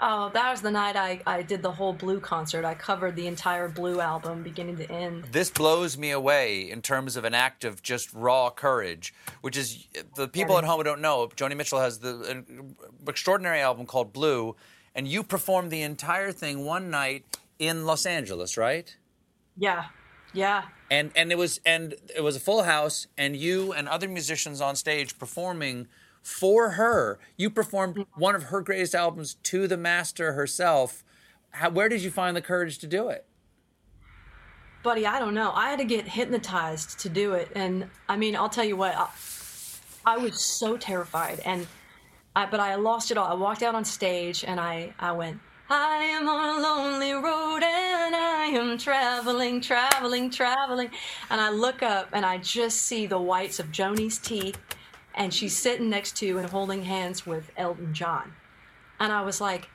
Oh, 0.00 0.30
that 0.32 0.50
was 0.50 0.60
the 0.60 0.70
night 0.70 0.94
I, 0.94 1.20
I 1.26 1.42
did 1.42 1.60
the 1.60 1.72
whole 1.72 1.92
Blue 1.92 2.20
concert. 2.20 2.64
I 2.64 2.74
covered 2.74 3.16
the 3.16 3.26
entire 3.26 3.68
Blue 3.68 4.00
album, 4.00 4.44
beginning 4.44 4.76
to 4.76 4.90
end. 4.90 5.24
This 5.32 5.50
blows 5.50 5.98
me 5.98 6.12
away 6.12 6.70
in 6.70 6.82
terms 6.82 7.16
of 7.16 7.24
an 7.24 7.34
act 7.34 7.64
of 7.64 7.82
just 7.82 8.12
raw 8.12 8.50
courage, 8.50 9.12
which 9.40 9.56
is 9.56 9.88
the 10.14 10.28
people 10.28 10.56
at 10.56 10.64
home 10.64 10.78
who 10.78 10.84
don't 10.84 11.00
know. 11.00 11.26
Joni 11.34 11.56
Mitchell 11.56 11.80
has 11.80 11.98
the 11.98 12.20
an 12.22 12.76
extraordinary 13.08 13.60
album 13.60 13.86
called 13.86 14.12
Blue, 14.12 14.54
and 14.94 15.08
you 15.08 15.24
performed 15.24 15.72
the 15.72 15.82
entire 15.82 16.30
thing 16.30 16.64
one 16.64 16.90
night 16.90 17.24
in 17.58 17.84
Los 17.84 18.06
Angeles, 18.06 18.56
right? 18.56 18.96
Yeah, 19.56 19.86
yeah. 20.32 20.64
And 20.92 21.10
and 21.16 21.32
it 21.32 21.38
was 21.38 21.60
and 21.66 21.96
it 22.14 22.22
was 22.22 22.36
a 22.36 22.40
full 22.40 22.62
house, 22.62 23.08
and 23.16 23.34
you 23.34 23.72
and 23.72 23.88
other 23.88 24.06
musicians 24.08 24.60
on 24.60 24.76
stage 24.76 25.18
performing 25.18 25.88
for 26.28 26.70
her. 26.72 27.18
You 27.36 27.48
performed 27.48 27.96
mm-hmm. 27.96 28.20
one 28.20 28.34
of 28.34 28.44
her 28.44 28.60
greatest 28.60 28.94
albums 28.94 29.34
to 29.44 29.66
the 29.66 29.78
master 29.78 30.34
herself. 30.34 31.02
How, 31.50 31.70
where 31.70 31.88
did 31.88 32.02
you 32.02 32.10
find 32.10 32.36
the 32.36 32.42
courage 32.42 32.78
to 32.78 32.86
do 32.86 33.08
it? 33.08 33.24
Buddy, 34.82 35.06
I 35.06 35.18
don't 35.18 35.34
know. 35.34 35.52
I 35.54 35.70
had 35.70 35.78
to 35.78 35.86
get 35.86 36.06
hypnotized 36.06 37.00
to 37.00 37.08
do 37.08 37.32
it. 37.32 37.48
And 37.54 37.88
I 38.08 38.16
mean, 38.16 38.36
I'll 38.36 38.50
tell 38.50 38.64
you 38.64 38.76
what, 38.76 38.94
I, 38.94 39.08
I 40.04 40.18
was 40.18 40.40
so 40.40 40.76
terrified. 40.76 41.40
And 41.46 41.66
I, 42.36 42.44
but 42.46 42.60
I 42.60 42.74
lost 42.74 43.10
it 43.10 43.16
all. 43.16 43.26
I 43.26 43.34
walked 43.34 43.62
out 43.62 43.74
on 43.74 43.84
stage 43.84 44.44
and 44.46 44.60
I, 44.60 44.92
I 44.98 45.12
went, 45.12 45.40
I 45.70 46.04
am 46.04 46.28
on 46.28 46.58
a 46.58 46.62
lonely 46.62 47.12
road 47.12 47.62
and 47.62 48.14
I 48.14 48.50
am 48.52 48.76
traveling, 48.76 49.62
traveling, 49.62 50.30
traveling. 50.30 50.90
And 51.30 51.40
I 51.40 51.50
look 51.50 51.82
up 51.82 52.10
and 52.12 52.24
I 52.24 52.36
just 52.38 52.82
see 52.82 53.06
the 53.06 53.18
whites 53.18 53.58
of 53.58 53.72
Joni's 53.72 54.18
teeth 54.18 54.58
and 55.18 55.34
she's 55.34 55.56
sitting 55.56 55.90
next 55.90 56.16
to 56.16 56.38
and 56.38 56.48
holding 56.48 56.84
hands 56.84 57.26
with 57.26 57.50
Elton 57.56 57.92
John. 57.92 58.32
And 59.00 59.12
I 59.12 59.22
was 59.22 59.40
like, 59.40 59.68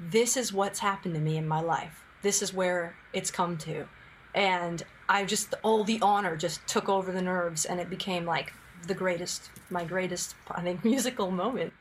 this 0.00 0.36
is 0.36 0.52
what's 0.52 0.78
happened 0.78 1.14
to 1.14 1.20
me 1.20 1.36
in 1.36 1.46
my 1.46 1.60
life. 1.60 2.02
This 2.22 2.40
is 2.40 2.54
where 2.54 2.96
it's 3.12 3.30
come 3.30 3.58
to. 3.58 3.86
And 4.34 4.82
I 5.08 5.26
just, 5.26 5.54
all 5.62 5.84
the 5.84 5.98
honor 6.00 6.36
just 6.36 6.66
took 6.66 6.88
over 6.88 7.12
the 7.12 7.20
nerves, 7.20 7.66
and 7.66 7.80
it 7.80 7.90
became 7.90 8.24
like 8.24 8.52
the 8.86 8.94
greatest, 8.94 9.50
my 9.68 9.84
greatest, 9.84 10.34
I 10.50 10.62
think, 10.62 10.84
musical 10.84 11.30
moment. 11.30 11.72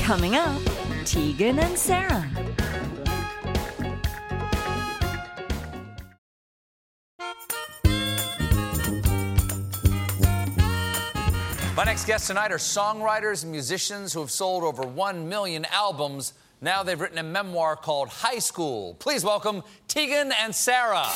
Coming 0.00 0.34
up, 0.34 0.60
Tegan 1.04 1.60
and 1.60 1.78
Sara. 1.78 2.28
My 11.80 11.84
next 11.84 12.04
guests 12.04 12.26
tonight 12.26 12.52
are 12.52 12.58
songwriters 12.58 13.42
and 13.42 13.50
musicians 13.50 14.12
who 14.12 14.20
have 14.20 14.30
sold 14.30 14.64
over 14.64 14.82
1 14.82 15.30
million 15.30 15.64
albums. 15.72 16.34
Now 16.60 16.82
they've 16.82 17.00
written 17.00 17.16
a 17.16 17.22
memoir 17.22 17.74
called 17.74 18.10
High 18.10 18.40
School. 18.40 18.96
Please 18.98 19.24
welcome 19.24 19.62
Tegan 19.88 20.30
and 20.30 20.54
Sara. 20.54 21.06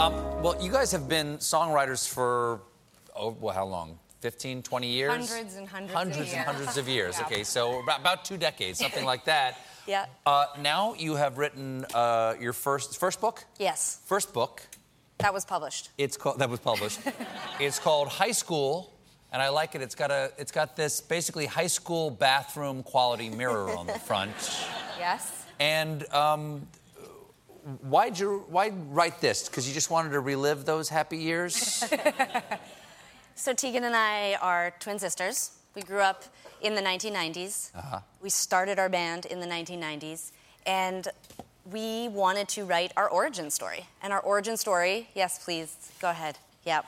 Um, 0.00 0.42
well, 0.42 0.56
you 0.60 0.72
guys 0.72 0.90
have 0.90 1.08
been 1.08 1.36
songwriters 1.38 2.12
for, 2.12 2.62
oh, 3.14 3.36
well, 3.40 3.54
how 3.54 3.64
long? 3.64 3.96
15, 4.22 4.64
20 4.64 4.88
years? 4.88 5.30
Hundreds 5.30 5.54
and 5.54 5.68
hundreds 5.68 5.92
of 5.92 5.96
Hundreds 5.96 6.18
and 6.18 6.28
years. 6.32 6.44
hundreds 6.44 6.76
of 6.76 6.88
years. 6.88 7.16
Yeah. 7.20 7.26
Okay, 7.26 7.44
so 7.44 7.80
about, 7.80 8.00
about 8.00 8.24
two 8.24 8.38
decades, 8.38 8.80
something 8.80 9.04
like 9.04 9.24
that. 9.26 9.56
Yeah. 9.86 10.06
Uh, 10.26 10.46
now 10.60 10.94
you 10.98 11.14
have 11.14 11.38
written 11.38 11.86
uh, 11.94 12.34
your 12.40 12.52
first 12.52 12.98
first 12.98 13.20
book. 13.20 13.44
Yes, 13.60 14.00
First 14.04 14.34
book. 14.34 14.62
That 15.18 15.32
was 15.34 15.44
published. 15.44 15.90
It's 15.98 16.16
called 16.16 16.38
that 16.38 16.50
was 16.50 16.60
published. 16.60 17.00
it's 17.60 17.78
called 17.78 18.08
High 18.08 18.32
School, 18.32 18.92
and 19.32 19.42
I 19.42 19.48
like 19.48 19.74
it. 19.74 19.82
It's 19.82 19.94
got 19.94 20.10
a 20.10 20.32
it's 20.38 20.52
got 20.52 20.76
this 20.76 21.00
basically 21.00 21.46
high 21.46 21.66
school 21.66 22.10
bathroom 22.10 22.82
quality 22.82 23.28
mirror 23.28 23.76
on 23.76 23.86
the 23.86 23.98
front. 23.98 24.32
Yes. 24.98 25.46
And 25.60 26.12
um, 26.12 26.66
why'd 27.82 28.18
you 28.18 28.44
why 28.48 28.70
write 28.90 29.20
this? 29.20 29.48
Because 29.48 29.68
you 29.68 29.72
just 29.72 29.92
wanted 29.92 30.10
to 30.10 30.18
relive 30.18 30.64
those 30.64 30.88
happy 30.88 31.18
years. 31.18 31.84
So 33.38 33.54
Tegan 33.54 33.84
and 33.84 33.94
I 33.94 34.34
are 34.42 34.74
twin 34.80 34.98
sisters. 34.98 35.52
We 35.76 35.82
grew 35.82 36.00
up 36.00 36.24
in 36.60 36.74
the 36.74 36.80
1990s. 36.82 37.70
Uh-huh. 37.72 38.00
We 38.20 38.30
started 38.30 38.80
our 38.80 38.88
band 38.88 39.26
in 39.26 39.38
the 39.38 39.46
1990s, 39.46 40.32
and 40.66 41.06
we 41.70 42.08
wanted 42.08 42.48
to 42.48 42.64
write 42.64 42.92
our 42.96 43.08
origin 43.08 43.50
story. 43.50 43.86
And 44.02 44.12
our 44.12 44.20
origin 44.20 44.56
story, 44.56 45.08
yes, 45.14 45.42
please, 45.44 45.92
go 46.00 46.10
ahead. 46.10 46.38
Yep. 46.64 46.86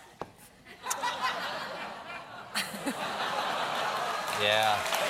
yeah. 4.43 5.10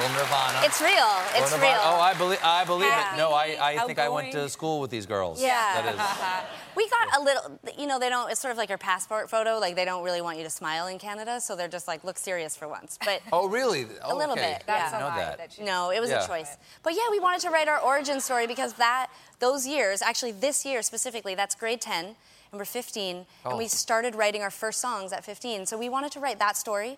Little 0.00 0.16
Nirvana. 0.16 0.60
It's 0.64 0.80
real. 0.80 0.90
Little 0.94 1.42
It's 1.42 1.52
Nirvana. 1.52 1.72
real. 1.72 1.80
Oh, 1.84 2.00
I 2.00 2.14
believe 2.14 2.38
I 2.42 2.64
believe 2.64 2.88
Yeah. 2.88 3.14
it. 3.14 3.16
No, 3.18 3.32
I, 3.32 3.58
I 3.60 3.86
think 3.86 3.98
I 3.98 4.08
went 4.08 4.32
to 4.32 4.48
school 4.48 4.80
with 4.80 4.90
these 4.90 5.04
girls. 5.04 5.42
Yeah. 5.42 5.82
That 5.82 5.94
is. 5.94 6.46
We 6.76 6.88
got 6.88 7.18
a 7.18 7.22
little, 7.22 7.58
you 7.76 7.88
know, 7.88 7.98
they 7.98 8.08
don't, 8.08 8.30
it's 8.30 8.40
sort 8.40 8.52
of 8.52 8.56
like 8.56 8.68
your 8.68 8.78
passport 8.78 9.28
photo. 9.28 9.58
Like, 9.58 9.74
they 9.74 9.84
don't 9.84 10.04
really 10.04 10.22
want 10.22 10.38
you 10.38 10.44
to 10.44 10.50
smile 10.50 10.86
in 10.86 10.98
Canada, 11.00 11.40
so 11.40 11.56
they're 11.56 11.68
just 11.68 11.88
like, 11.88 12.04
look 12.04 12.16
serious 12.16 12.56
for 12.56 12.68
once. 12.68 12.96
But 13.04 13.20
Oh, 13.32 13.48
really? 13.48 13.82
a 13.82 13.86
oh, 14.04 14.16
little 14.16 14.34
okay. 14.34 14.54
bit. 14.60 14.64
I 14.68 14.76
yeah. 14.76 14.84
didn't 14.90 15.00
know 15.00 15.16
that. 15.16 15.58
No, 15.60 15.90
it 15.90 16.00
was 16.00 16.10
Yeah. 16.10 16.24
a 16.24 16.26
choice. 16.28 16.56
But 16.84 16.94
yeah, 16.94 17.10
we 17.10 17.18
wanted 17.18 17.40
to 17.42 17.50
write 17.50 17.66
our 17.66 17.80
origin 17.80 18.20
story 18.20 18.46
because 18.46 18.74
that, 18.74 19.08
those 19.40 19.66
years, 19.66 20.00
actually 20.00 20.30
this 20.32 20.64
year 20.64 20.80
specifically, 20.82 21.34
that's 21.34 21.56
grade 21.56 21.80
10, 21.80 22.04
and 22.04 22.14
we're 22.52 22.64
15, 22.64 23.26
Oh. 23.44 23.50
and 23.50 23.58
we 23.58 23.64
oh. 23.64 23.68
started 23.68 24.14
writing 24.14 24.40
our 24.40 24.50
first 24.50 24.80
songs 24.80 25.12
at 25.12 25.24
15. 25.24 25.66
So 25.66 25.76
we 25.76 25.88
wanted 25.88 26.12
to 26.12 26.20
write 26.20 26.38
that 26.38 26.56
story. 26.56 26.96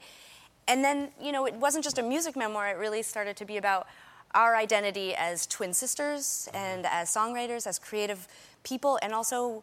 And 0.69 0.85
then, 0.85 1.11
you 1.21 1.33
know, 1.33 1.47
it 1.47 1.55
wasn't 1.55 1.85
just 1.85 1.99
a 1.99 2.03
music 2.03 2.37
memoir, 2.37 2.69
it 2.69 2.79
really 2.79 3.03
started 3.03 3.37
to 3.37 3.45
be 3.45 3.57
about 3.57 3.87
our 4.35 4.57
identity 4.57 5.15
as 5.15 5.47
twin 5.47 5.75
sisters 5.75 6.49
and 6.55 6.87
as 6.87 7.15
songwriters, 7.15 7.67
as 7.67 7.79
creative 7.79 8.29
people, 8.63 8.99
and 9.03 9.13
also, 9.13 9.63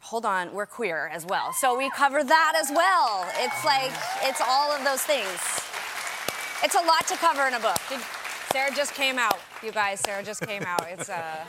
hold 0.00 0.24
on, 0.24 0.52
we're 0.52 0.66
queer 0.66 1.08
as 1.12 1.24
well. 1.24 1.52
So 1.52 1.76
we 1.76 1.90
cover 1.90 2.24
that 2.24 2.52
as 2.60 2.70
well. 2.70 3.28
It's 3.36 3.64
like, 3.64 3.92
it's 4.22 4.40
all 4.40 4.72
of 4.72 4.82
those 4.84 5.02
things. 5.02 5.38
It's 6.64 6.74
a 6.74 6.84
lot 6.84 7.06
to 7.06 7.16
cover 7.16 7.46
in 7.46 7.54
a 7.54 7.60
book. 7.60 7.78
Sara 8.52 8.74
just 8.74 8.94
came 8.94 9.18
out, 9.18 9.38
you 9.62 9.70
guys. 9.70 10.00
Sara 10.00 10.22
just 10.24 10.44
came 10.44 10.62
out. 10.64 10.84
It's 10.90 11.08
uh, 11.08 11.44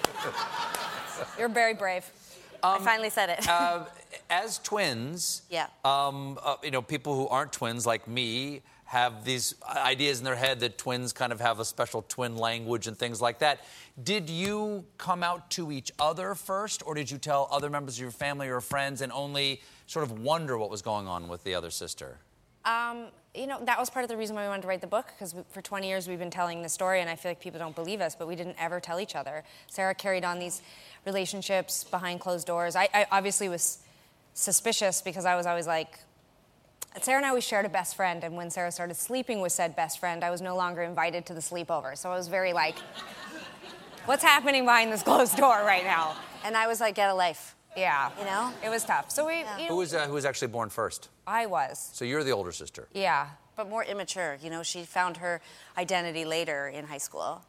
you're 1.39 1.49
very 1.49 1.73
brave. 1.73 2.05
I 2.61 2.77
finally 2.79 3.09
said 3.09 3.29
it. 3.29 3.47
uh, 3.49 3.85
as 4.29 4.57
twins, 4.59 5.41
Yeah. 5.49 5.67
um, 5.85 6.39
uh, 6.43 6.55
you 6.63 6.71
know, 6.71 6.81
people 6.81 7.15
who 7.15 7.27
aren't 7.27 7.53
twins 7.53 7.85
like 7.85 8.07
me 8.07 8.61
have 8.85 9.23
these 9.23 9.55
ideas 9.69 10.19
in 10.19 10.25
their 10.25 10.35
head 10.35 10.59
that 10.59 10.77
twins 10.77 11.13
kind 11.13 11.31
of 11.31 11.39
have 11.39 11.59
a 11.61 11.65
special 11.65 12.01
twin 12.09 12.35
language 12.35 12.87
and 12.87 12.97
things 12.97 13.21
like 13.21 13.39
that. 13.39 13.61
Did 14.03 14.29
you 14.29 14.83
come 14.97 15.23
out 15.23 15.49
to 15.51 15.71
each 15.71 15.91
other 15.97 16.35
first, 16.35 16.83
or 16.85 16.93
did 16.93 17.09
you 17.09 17.17
tell 17.17 17.47
other 17.51 17.69
members 17.69 17.95
of 17.95 18.01
your 18.01 18.11
family 18.11 18.49
or 18.49 18.59
friends 18.59 18.99
and 19.01 19.11
only 19.13 19.61
sort 19.87 20.03
of 20.03 20.19
wonder 20.19 20.57
what 20.57 20.69
was 20.69 20.81
going 20.81 21.07
on 21.07 21.29
with 21.29 21.43
the 21.45 21.55
other 21.55 21.69
sister? 21.71 22.17
Um, 22.65 23.07
you 23.33 23.47
know, 23.47 23.63
that 23.63 23.79
was 23.79 23.89
part 23.89 24.03
of 24.03 24.09
the 24.09 24.17
reason 24.17 24.35
why 24.35 24.43
we 24.43 24.49
wanted 24.49 24.63
to 24.63 24.67
write 24.67 24.81
the 24.81 24.87
book 24.87 25.07
because 25.17 25.33
for 25.51 25.61
20 25.61 25.87
years 25.87 26.07
we've 26.07 26.19
been 26.19 26.29
telling 26.29 26.61
the 26.61 26.67
story, 26.69 26.99
and 26.99 27.09
I 27.09 27.15
feel 27.15 27.31
like 27.31 27.39
people 27.39 27.59
don't 27.59 27.73
believe 27.75 28.01
us, 28.01 28.13
but 28.13 28.27
we 28.27 28.35
didn't 28.35 28.57
ever 28.59 28.81
tell 28.81 28.99
each 28.99 29.15
other. 29.15 29.45
Sara 29.67 29.95
carried 29.95 30.25
on 30.25 30.37
these 30.37 30.61
relationships 31.05 31.85
behind 31.85 32.19
closed 32.19 32.45
doors. 32.45 32.75
I, 32.75 32.89
I 32.93 33.05
obviously 33.11 33.47
was 33.49 33.79
suspicious 34.33 35.01
because 35.01 35.25
I 35.25 35.35
was 35.35 35.45
always 35.45 35.67
like, 35.67 35.99
Sara 37.01 37.17
and 37.17 37.25
I 37.25 37.29
always 37.29 37.45
shared 37.45 37.65
a 37.65 37.69
best 37.69 37.95
friend, 37.95 38.23
and 38.23 38.35
when 38.35 38.49
Sara 38.49 38.71
started 38.71 38.95
sleeping 38.95 39.39
with 39.39 39.53
said 39.53 39.75
best 39.75 39.99
friend, 39.99 40.23
I 40.23 40.29
was 40.29 40.41
no 40.41 40.57
longer 40.57 40.81
invited 40.81 41.25
to 41.27 41.33
the 41.33 41.39
sleepover. 41.39 41.97
So 41.97 42.11
I 42.11 42.17
was 42.17 42.27
very 42.27 42.51
like, 42.51 42.75
what's 44.05 44.23
happening 44.23 44.65
behind 44.65 44.91
this 44.91 45.01
closed 45.01 45.37
door 45.37 45.63
right 45.63 45.85
now? 45.85 46.15
And 46.43 46.57
I 46.57 46.67
was 46.67 46.81
like, 46.81 46.95
get 46.95 47.09
a 47.09 47.13
life. 47.13 47.55
Yeah. 47.77 48.09
You 48.19 48.25
know? 48.25 48.51
It 48.63 48.69
was 48.69 48.83
tough. 48.83 49.09
So 49.09 49.25
we, 49.25 49.39
you 49.39 49.43
know, 49.45 49.67
Who 49.69 49.75
was, 49.77 49.93
uh, 49.93 50.05
who 50.07 50.13
was 50.13 50.25
actually 50.25 50.49
born 50.49 50.69
first? 50.69 51.09
I 51.25 51.45
was. 51.45 51.91
So 51.93 52.03
you're 52.03 52.23
the 52.23 52.31
older 52.31 52.51
sister. 52.51 52.89
Yeah. 52.93 53.29
But 53.55 53.69
more 53.69 53.83
immature. 53.85 54.37
You 54.41 54.49
know, 54.49 54.63
she 54.63 54.83
found 54.83 55.17
her 55.17 55.39
identity 55.77 56.25
later 56.25 56.67
in 56.67 56.85
high 56.85 56.97
school. 56.97 57.41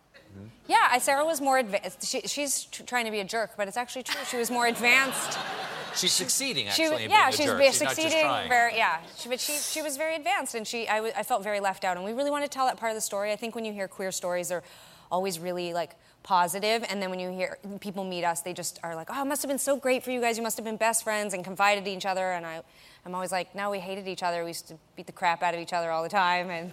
Yeah, 0.69 0.97
Sara 0.99 1.25
was 1.25 1.41
more 1.41 1.59
advanced. 1.59 2.07
She, 2.07 2.21
she's 2.23 2.65
tr- 2.65 2.85
trying 2.85 3.05
to 3.05 3.11
be 3.11 3.21
a 3.21 3.25
jerk, 3.25 3.53
but 3.57 3.69
it's 3.69 3.77
actually 3.77 4.05
true. 4.05 4.21
She 4.29 4.37
was 4.37 4.51
more 4.51 4.67
advanced. 4.67 5.39
She's 5.95 6.13
succeeding, 6.13 6.69
She, 6.71 6.85
actually. 6.85 7.05
in 7.05 7.11
yeah, 7.11 7.29
she's, 7.29 7.51
She's 7.51 7.77
succeeding. 7.77 8.27
Very, 8.49 8.77
yeah, 8.77 9.01
she, 9.19 9.29
but 9.29 9.39
she, 9.39 9.53
she 9.53 9.83
was 9.83 9.99
very 9.99 10.17
advanced, 10.17 10.55
and 10.55 10.67
she, 10.67 10.89
I, 10.89 10.97
w- 10.97 11.13
I 11.15 11.23
felt 11.23 11.43
very 11.43 11.61
left 11.61 11.85
out. 11.85 11.99
And 11.99 12.07
we 12.07 12.15
really 12.15 12.31
want 12.31 12.45
to 12.45 12.49
tell 12.49 12.65
that 12.65 12.79
part 12.79 12.91
of 12.93 12.97
the 12.97 13.03
story. 13.03 13.31
I 13.31 13.37
think 13.37 13.55
when 13.55 13.67
you 13.67 13.75
hear 13.75 13.89
queer 13.89 14.11
stories, 14.11 14.49
they're 14.49 14.63
always 15.11 15.39
really 15.39 15.75
like 15.75 15.95
positive, 16.23 16.83
and 16.89 17.03
then 17.03 17.11
when 17.11 17.19
you 17.19 17.31
hear 17.31 17.59
people 17.81 18.05
meet 18.05 18.25
us, 18.25 18.41
they 18.41 18.55
just 18.55 18.79
are 18.83 18.95
like, 18.97 19.09
"Oh, 19.11 19.21
it 19.21 19.27
must 19.27 19.43
have 19.43 19.51
been 19.51 19.59
so 19.59 19.77
great 19.77 20.03
for 20.03 20.11
you 20.13 20.21
guys. 20.23 20.39
You 20.39 20.43
must 20.43 20.57
have 20.57 20.65
been 20.65 20.79
best 20.79 21.05
friends 21.05 21.35
and 21.35 21.45
confided 21.45 21.87
in 21.87 21.95
each 21.99 22.07
other." 22.07 22.33
And 22.33 22.47
I, 22.47 22.63
I'm 23.05 23.15
always 23.15 23.33
like, 23.33 23.55
"No, 23.55 23.71
we 23.71 23.81
hated 23.81 24.07
each 24.07 24.23
other. 24.23 24.43
We 24.43 24.51
used 24.51 24.69
to 24.69 24.79
beat 24.97 25.07
the 25.07 25.13
crap 25.13 25.43
out 25.43 25.55
of 25.55 25.61
each 25.61 25.73
other 25.73 25.91
all 25.91 26.03
the 26.03 26.09
time, 26.09 26.51
and 26.51 26.73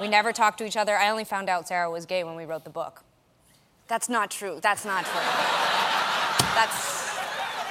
we 0.00 0.08
never 0.08 0.32
talked 0.32 0.58
to 0.58 0.64
each 0.64 0.76
other." 0.76 0.96
I 0.96 1.10
only 1.10 1.24
found 1.24 1.48
out 1.48 1.66
Sara 1.68 1.90
was 1.90 2.06
gay 2.06 2.22
when 2.24 2.36
we 2.36 2.44
wrote 2.44 2.64
the 2.64 2.70
book. 2.70 3.02
That's 3.88 4.08
not 4.08 4.30
true. 4.30 4.60
That's 4.62 4.84
not 4.84 5.04
true. 5.04 5.20
That's 6.54 7.03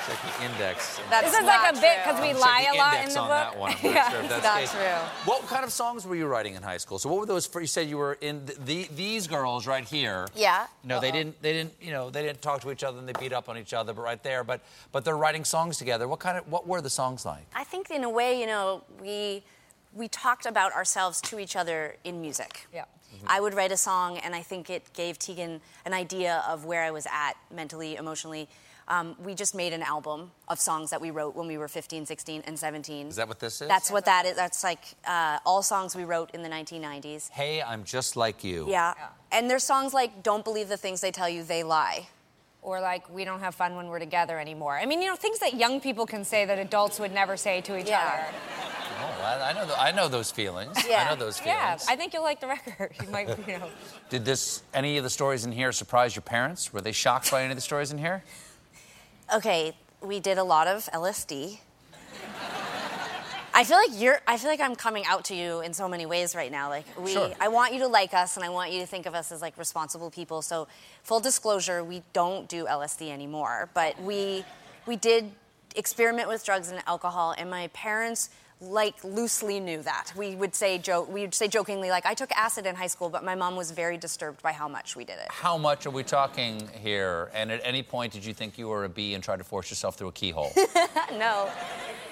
It's 0.05 0.09
like 0.23 0.37
the 0.37 0.43
index. 0.45 0.99
that's 1.09 1.31
This 1.31 1.39
is 1.39 1.45
like 1.45 1.71
a 1.71 1.79
bit 1.79 1.99
because 2.03 2.19
we 2.19 2.33
Check 2.33 2.41
lie 2.41 2.67
the 2.69 2.77
a 2.77 2.77
lot 2.77 3.03
in 3.03 3.09
the 3.09 3.19
on 3.19 3.27
book. 3.27 3.53
that 3.53 3.57
one. 3.57 3.73
Yeah. 3.83 4.09
sure 4.11 4.21
that's 4.23 4.43
not 4.43 4.59
case. 4.59 4.71
true. 4.71 4.81
What 5.25 5.47
kind 5.47 5.63
of 5.63 5.71
songs 5.71 6.05
were 6.05 6.15
you 6.15 6.27
writing 6.27 6.55
in 6.55 6.63
high 6.63 6.77
school? 6.77 6.99
So 6.99 7.09
what 7.09 7.19
were 7.19 7.25
those? 7.25 7.45
For, 7.45 7.61
you 7.61 7.67
said 7.67 7.87
you 7.87 7.97
were 7.97 8.17
in 8.19 8.45
the, 8.45 8.53
the, 8.65 8.87
these 8.95 9.27
girls 9.27 9.65
right 9.65 9.85
here. 9.85 10.27
Yeah. 10.35 10.67
No, 10.83 10.99
they 10.99 11.11
didn't. 11.11 11.41
They 11.41 11.53
didn't. 11.53 11.73
You 11.81 11.91
know, 11.91 12.09
they 12.09 12.21
didn't 12.21 12.41
talk 12.41 12.61
to 12.61 12.71
each 12.71 12.83
other 12.83 12.99
and 12.99 13.07
they 13.07 13.13
beat 13.13 13.31
up 13.31 13.47
on 13.47 13.57
each 13.57 13.73
other. 13.73 13.93
But 13.93 14.01
right 14.01 14.21
there, 14.23 14.43
but 14.43 14.61
but 14.91 15.05
they're 15.05 15.17
writing 15.17 15.45
songs 15.45 15.77
together. 15.77 16.07
What 16.07 16.19
kind 16.19 16.37
of? 16.37 16.51
What 16.51 16.67
were 16.67 16.81
the 16.81 16.89
songs 16.89 17.25
like? 17.25 17.45
I 17.55 17.63
think 17.63 17.89
in 17.89 18.03
a 18.03 18.09
way, 18.09 18.39
you 18.41 18.47
know, 18.47 18.83
we 19.01 19.43
we 19.93 20.09
talked 20.09 20.45
about 20.45 20.73
ourselves 20.73 21.21
to 21.21 21.39
each 21.39 21.55
other 21.55 21.95
in 22.03 22.19
music. 22.19 22.67
Yeah. 22.73 22.81
Mm-hmm. 23.15 23.27
I 23.29 23.39
would 23.39 23.53
write 23.53 23.71
a 23.71 23.77
song, 23.77 24.17
and 24.17 24.35
I 24.35 24.41
think 24.41 24.69
it 24.69 24.91
gave 24.93 25.17
Tegan 25.19 25.61
an 25.85 25.93
idea 25.93 26.43
of 26.47 26.65
where 26.65 26.83
I 26.83 26.91
was 26.91 27.05
at 27.11 27.33
mentally, 27.53 27.95
emotionally. 27.95 28.49
Um, 28.87 29.15
we 29.23 29.33
just 29.33 29.55
made 29.55 29.71
an 29.73 29.81
album 29.81 30.31
of 30.47 30.59
songs 30.59 30.89
that 30.89 30.99
we 30.99 31.11
wrote 31.11 31.35
when 31.35 31.47
we 31.47 31.57
were 31.57 31.67
15, 31.67 32.05
16, 32.05 32.43
and 32.45 32.59
17. 32.59 33.07
Is 33.07 33.15
that 33.15 33.27
what 33.27 33.39
this 33.39 33.61
is? 33.61 33.67
That's 33.67 33.89
what 33.89 34.05
that 34.05 34.25
is. 34.25 34.35
That's 34.35 34.63
like 34.63 34.83
uh, 35.07 35.39
all 35.45 35.61
songs 35.61 35.95
we 35.95 36.03
wrote 36.03 36.31
in 36.33 36.43
the 36.43 36.49
1990s. 36.49 37.29
Hey, 37.29 37.61
I'm 37.61 37.83
just 37.85 38.15
like 38.17 38.43
you. 38.43 38.65
Yeah. 38.67 38.93
And 39.31 39.49
there's 39.49 39.63
songs 39.63 39.93
like 39.93 40.21
Don't 40.21 40.43
Believe 40.43 40.67
the 40.69 40.77
Things 40.77 40.99
They 41.01 41.11
Tell 41.11 41.29
You, 41.29 41.43
They 41.43 41.63
Lie. 41.63 42.07
Or 42.61 42.79
like, 42.79 43.09
we 43.13 43.25
don't 43.25 43.41
have 43.41 43.55
fun 43.55 43.75
when 43.75 43.87
we're 43.87 43.99
together 43.99 44.39
anymore. 44.39 44.77
I 44.77 44.85
mean, 44.85 45.01
you 45.01 45.09
know, 45.09 45.15
things 45.17 45.39
that 45.39 45.53
young 45.55 45.81
people 45.81 46.05
can 46.05 46.23
say 46.23 46.45
that 46.45 46.59
adults 46.59 46.99
would 46.99 47.11
never 47.13 47.35
say 47.37 47.61
to 47.61 47.77
each 47.77 47.87
Yeah. 47.87 48.01
other. 48.31 48.37
Oh, 49.01 49.21
I, 49.23 49.49
I 49.49 49.53
know. 49.53 49.65
th- 49.65 49.77
I 49.77 49.91
know 49.91 50.07
those 50.07 50.31
feelings. 50.31 50.77
Yeah. 50.87 51.03
I 51.05 51.09
know 51.09 51.15
those 51.19 51.37
feelings. 51.39 51.57
Yeah, 51.59 51.77
I 51.93 51.95
think 51.97 52.13
you'll 52.13 52.23
like 52.23 52.39
the 52.39 52.47
record. 52.47 52.93
You 53.03 53.09
might, 53.09 53.27
you 53.47 53.59
know. 53.59 53.69
Did 54.09 54.23
this? 54.23 54.63
Any 54.73 54.97
of 54.97 55.03
the 55.03 55.09
stories 55.09 55.45
in 55.45 55.51
here 55.51 55.71
surprise 55.73 56.15
your 56.15 56.21
parents? 56.21 56.71
Were 56.71 56.79
they 56.79 56.93
shocked 56.93 57.31
by 57.31 57.41
any 57.43 57.51
of 57.51 57.57
the 57.57 57.61
stories 57.61 57.91
in 57.91 57.97
here? 57.97 58.23
Okay, 59.33 59.73
we 59.99 60.19
did 60.19 60.37
a 60.37 60.43
lot 60.43 60.67
of 60.67 60.85
LSD. 60.93 61.57
I 63.55 63.63
feel 63.63 63.77
like 63.77 63.89
you're 63.93 64.19
I 64.27 64.37
feel 64.37 64.49
like 64.49 64.59
I'm 64.59 64.75
coming 64.75 65.05
out 65.05 65.25
to 65.25 65.35
you 65.35 65.61
in 65.61 65.73
so 65.73 65.87
many 65.87 66.05
ways 66.05 66.35
right 66.35 66.51
now. 66.51 66.69
Like 66.69 66.85
we 66.99 67.13
Sure. 67.13 67.31
I 67.39 67.47
want 67.47 67.73
you 67.73 67.79
to 67.79 67.87
like 67.87 68.13
us 68.13 68.35
and 68.35 68.45
I 68.45 68.49
want 68.49 68.71
you 68.71 68.79
to 68.81 68.85
think 68.85 69.07
of 69.07 69.15
us 69.15 69.31
as 69.31 69.41
like 69.41 69.57
responsible 69.57 70.11
people. 70.11 70.43
So 70.43 70.67
full 71.01 71.19
disclosure, 71.19 71.83
we 71.83 72.03
don't 72.13 72.47
do 72.47 72.65
LSD 72.65 73.09
anymore, 73.09 73.69
but 73.73 73.99
we 74.01 74.45
we 74.85 74.97
did 74.97 75.31
experiment 75.75 76.27
with 76.27 76.45
drugs 76.45 76.69
and 76.69 76.83
alcohol 76.85 77.33
and 77.35 77.49
my 77.49 77.67
parents 77.69 78.29
like 78.69 79.03
loosely 79.03 79.59
knew 79.59 79.81
that. 79.83 80.11
We 80.15 80.35
would 80.35 80.55
say 80.55 80.77
joke 80.77 81.11
we 81.11 81.21
would 81.21 81.35
say 81.35 81.47
jokingly 81.47 81.89
like 81.89 82.05
I 82.05 82.13
took 82.13 82.31
acid 82.31 82.65
in 82.65 82.75
high 82.75 82.87
school, 82.87 83.09
but 83.09 83.23
my 83.23 83.35
mom 83.35 83.55
was 83.55 83.71
very 83.71 83.97
disturbed 83.97 84.41
by 84.41 84.51
how 84.51 84.67
much 84.67 84.95
we 84.95 85.03
did 85.03 85.17
it. 85.19 85.27
How 85.29 85.57
much 85.57 85.85
are 85.85 85.91
we 85.91 86.03
talking 86.03 86.67
here? 86.79 87.29
And 87.33 87.51
at 87.51 87.61
any 87.63 87.83
point 87.83 88.13
did 88.13 88.25
you 88.25 88.33
think 88.33 88.57
you 88.57 88.67
were 88.67 88.85
a 88.85 88.89
bee 88.89 89.13
and 89.13 89.23
tried 89.23 89.37
to 89.37 89.43
force 89.43 89.69
yourself 89.69 89.95
through 89.95 90.09
a 90.09 90.11
keyhole? 90.11 90.51
no. 91.13 91.49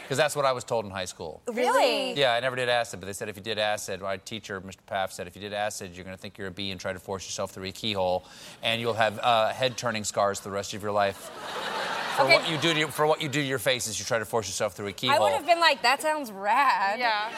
Because 0.03 0.17
that's 0.17 0.35
what 0.35 0.43
I 0.43 0.51
was 0.51 0.65
told 0.65 0.83
in 0.83 0.91
high 0.91 1.05
school. 1.05 1.41
Really? 1.47 2.13
Yeah, 2.19 2.33
I 2.33 2.41
never 2.41 2.57
did 2.57 2.67
acid, 2.67 2.99
but 2.99 3.05
they 3.05 3.13
said 3.13 3.29
if 3.29 3.37
you 3.37 3.41
did 3.41 3.57
acid, 3.57 4.01
my 4.01 4.17
teacher, 4.17 4.59
Mr. 4.59 4.85
Paff, 4.85 5.13
said 5.13 5.25
if 5.25 5.37
you 5.37 5.41
did 5.41 5.53
acid, 5.53 5.95
you're 5.95 6.03
going 6.03 6.15
to 6.15 6.21
think 6.21 6.37
you're 6.37 6.49
a 6.49 6.51
bee 6.51 6.71
and 6.71 6.81
try 6.81 6.91
to 6.91 6.99
force 6.99 7.25
yourself 7.25 7.51
through 7.51 7.63
a 7.63 7.71
keyhole, 7.71 8.25
and 8.61 8.81
you'll 8.81 8.93
have 8.93 9.19
uh, 9.19 9.53
head-turning 9.53 10.03
scars 10.03 10.41
the 10.41 10.51
rest 10.51 10.73
of 10.73 10.83
your 10.83 10.91
life. 10.91 11.31
For 12.21 12.25
Okay. 12.27 12.36
what 12.36 12.49
you 12.49 12.57
do 12.57 12.73
to 12.73 12.79
your, 12.79 12.88
for 12.89 13.05
what 13.07 13.21
you 13.21 13.27
do 13.29 13.41
to 13.41 13.45
your 13.47 13.60
face 13.60 13.88
is 13.88 13.99
you 13.99 14.05
try 14.05 14.19
to 14.19 14.25
force 14.25 14.47
yourself 14.47 14.73
through 14.73 14.88
a 14.88 14.93
keyhole. 14.93 15.15
I 15.15 15.19
would 15.19 15.34
have 15.34 15.45
been 15.45 15.60
like, 15.60 15.81
that 15.81 16.01
sounds 16.01 16.31
rad. 16.31 16.99
Yeah. 16.99 17.29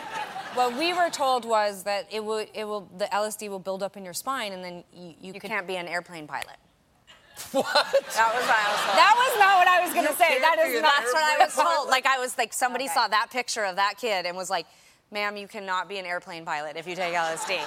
What 0.55 0.77
we 0.77 0.93
were 0.93 1.09
told 1.09 1.45
was 1.45 1.83
that 1.83 2.07
it 2.11 2.23
will, 2.23 2.45
it 2.53 2.63
will, 2.65 2.87
the 2.97 3.05
LSD 3.05 3.49
will 3.49 3.59
build 3.59 3.81
up 3.83 3.97
in 3.97 4.03
your 4.05 4.13
spine, 4.13 4.51
and 4.51 4.63
then 4.63 4.83
you, 4.93 5.07
you, 5.21 5.33
You 5.33 5.39
could. 5.39 5.49
can't 5.49 5.65
be 5.67 5.75
an 5.77 5.87
airplane 5.87 6.27
pilot. 6.27 6.57
What? 7.51 7.65
That 7.65 8.31
was 8.35 8.45
what 8.45 8.57
I 8.59 8.71
was 8.71 8.81
told. 8.85 8.97
That 8.97 9.15
was 9.17 9.39
not 9.39 9.57
what 9.57 9.67
I 9.67 9.81
was 9.83 9.93
gonna 9.93 10.09
You 10.11 10.15
say. 10.15 10.39
That 10.39 10.55
can't 10.55 10.67
be 10.67 10.71
is 10.73 10.77
an 10.77 10.81
not. 10.83 10.93
That's 10.99 11.13
what 11.13 11.23
I 11.23 11.43
was 11.45 11.55
told. 11.55 11.89
Like 11.89 12.05
I 12.05 12.19
was 12.19 12.37
like 12.37 12.53
somebody 12.53 12.85
Okay. 12.85 12.93
saw 12.93 13.07
that 13.07 13.27
picture 13.31 13.63
of 13.65 13.75
that 13.77 13.95
kid 13.97 14.25
and 14.27 14.37
was 14.37 14.49
like, 14.51 14.67
"Ma'am, 15.11 15.35
you 15.35 15.47
cannot 15.47 15.89
be 15.89 15.97
an 15.97 16.05
airplane 16.05 16.45
pilot 16.45 16.77
if 16.77 16.87
you 16.87 16.95
take 16.95 17.13
LSD." 17.15 17.59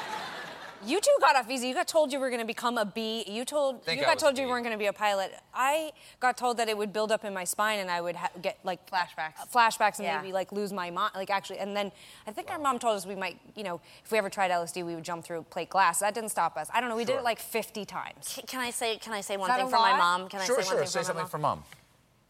You 0.84 1.00
two 1.00 1.10
got 1.20 1.34
off 1.36 1.50
easy. 1.50 1.68
You 1.68 1.74
got 1.74 1.88
told 1.88 2.12
you 2.12 2.20
were 2.20 2.28
going 2.28 2.40
to 2.40 2.46
become 2.46 2.78
a 2.78 2.84
bee. 2.84 3.24
You 3.26 3.44
told 3.44 3.82
Think 3.84 3.98
you 3.98 4.04
I 4.04 4.06
got 4.08 4.16
was 4.16 4.22
told 4.22 4.36
a 4.36 4.40
you 4.40 4.46
bee. 4.46 4.50
weren't 4.50 4.64
going 4.64 4.74
to 4.74 4.78
be 4.78 4.86
a 4.86 4.92
pilot. 4.92 5.32
I 5.54 5.92
got 6.20 6.36
told 6.36 6.58
that 6.58 6.68
it 6.68 6.76
would 6.76 6.92
build 6.92 7.10
up 7.10 7.24
in 7.24 7.32
my 7.34 7.44
spine 7.44 7.78
and 7.80 7.90
I 7.90 8.00
would 8.00 8.16
ha- 8.16 8.30
get 8.42 8.58
like 8.62 8.88
Flashbacks. 8.90 9.40
Uh, 9.40 9.46
flashbacks 9.52 9.96
and 9.98 10.04
Yeah. 10.06 10.20
maybe 10.20 10.32
like 10.32 10.52
lose 10.52 10.72
my 10.72 10.90
mind. 10.90 11.12
Like 11.14 11.30
actually, 11.30 11.58
and 11.58 11.76
then 11.76 11.90
I 12.26 12.32
think 12.32 12.50
our 12.50 12.58
mom 12.58 12.78
told 12.78 12.96
us 12.96 13.06
we 13.06 13.14
might, 13.16 13.38
you 13.56 13.64
know, 13.64 13.80
if 14.04 14.12
we 14.12 14.18
ever 14.18 14.30
tried 14.30 14.50
LSD, 14.50 14.84
we 14.84 14.94
would 14.94 15.04
jump 15.04 15.24
through 15.24 15.42
plate 15.50 15.70
glass. 15.70 16.00
That 16.00 16.14
didn't 16.14 16.30
stop 16.30 16.56
us. 16.56 16.68
I 16.72 16.80
don't 16.80 16.88
know. 16.90 16.96
We 16.96 17.04
did 17.04 17.16
it 17.16 17.24
like 17.24 17.38
50 17.40 17.84
times. 17.84 18.34
Can- 18.36 18.46
Can 18.46 18.60
I 18.60 18.70
say 18.70 18.96
can 18.98 19.12
I 19.12 19.20
say 19.22 19.36
one 19.36 19.48
that 19.48 19.56
thing 19.58 19.66
a 19.66 19.70
for 19.70 19.76
my 19.76 19.92
lot? 19.92 19.98
mom? 20.20 20.28
Can 20.28 20.40
I 20.40 20.44
sure, 20.44 20.56
say 20.56 20.66
one 20.66 20.70
sure. 20.70 20.78
thing 20.80 20.86
Say 20.88 20.98
for 21.00 21.04
something 21.04 21.24
my 21.24 21.28
for 21.28 21.38
mom? 21.38 21.64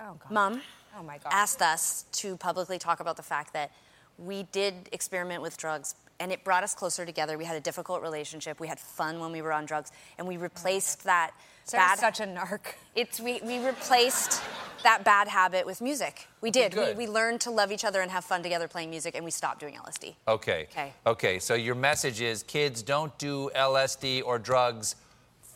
mom. 0.01 0.09
Oh 0.13 0.17
God. 0.21 0.31
Mom 0.31 0.63
Oh 0.99 1.03
my 1.03 1.19
God. 1.19 1.31
asked 1.33 1.61
us 1.63 2.05
to 2.13 2.37
publicly 2.37 2.79
talk 2.79 3.01
about 3.01 3.17
the 3.17 3.23
fact 3.23 3.53
that 3.53 3.71
we 4.19 4.45
did 4.53 4.89
experiment 4.93 5.43
with 5.43 5.59
drugs 5.59 5.95
and 6.21 6.33
it 6.33 6.45
brought 6.45 6.65
us 6.65 6.75
closer 6.75 7.05
together. 7.05 7.37
We 7.39 7.45
had 7.45 7.57
a 7.57 7.61
difficult 7.61 8.03
relationship. 8.03 8.61
We 8.61 8.69
had 8.69 8.81
fun 8.81 9.21
when 9.21 9.33
we 9.33 9.43
were 9.43 9.53
on 9.53 9.67
drugs 9.67 9.93
and 10.19 10.27
we 10.27 10.37
replaced 10.37 11.05
that 11.05 11.33
Sara's 11.65 11.87
bad 11.87 11.99
such 11.99 12.21
a 12.21 12.29
narc. 12.29 12.61
It's 12.95 13.21
we, 13.21 13.41
we 13.43 13.59
replaced 13.65 14.41
that 14.83 15.05
bad 15.05 15.27
habit 15.29 15.67
with 15.67 15.81
music. 15.81 16.29
We 16.41 16.51
did. 16.51 16.75
We, 16.75 16.95
we 16.95 17.07
learned 17.09 17.41
to 17.43 17.51
love 17.51 17.73
each 17.73 17.85
other 17.85 18.01
and 18.01 18.11
have 18.11 18.25
fun 18.25 18.43
together 18.43 18.69
playing 18.69 18.91
music, 18.91 19.17
and 19.17 19.25
we 19.25 19.33
stopped 19.33 19.59
doing 19.61 19.75
LSD. 19.75 20.15
Okay. 20.29 20.69
Okay. 20.71 20.93
Okay. 21.07 21.39
So 21.41 21.55
your 21.55 21.75
message 21.75 22.21
is, 22.21 22.45
kids, 22.45 22.83
don't 22.83 23.17
do 23.19 23.51
LSD 23.57 24.23
or 24.25 24.39
drugs 24.39 24.95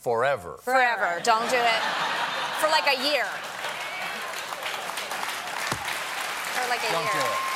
forever. 0.00 0.58
Forever. 0.62 1.20
Don't 1.22 1.48
do 1.48 1.56
it 1.56 1.82
for 2.60 2.68
like 2.70 2.86
a 2.88 3.02
year. 3.08 3.24
For 6.54 6.68
like 6.68 6.80
a 6.82 6.92
Don't 6.92 7.04
year. 7.04 7.12
do 7.12 7.18
it. 7.20 7.49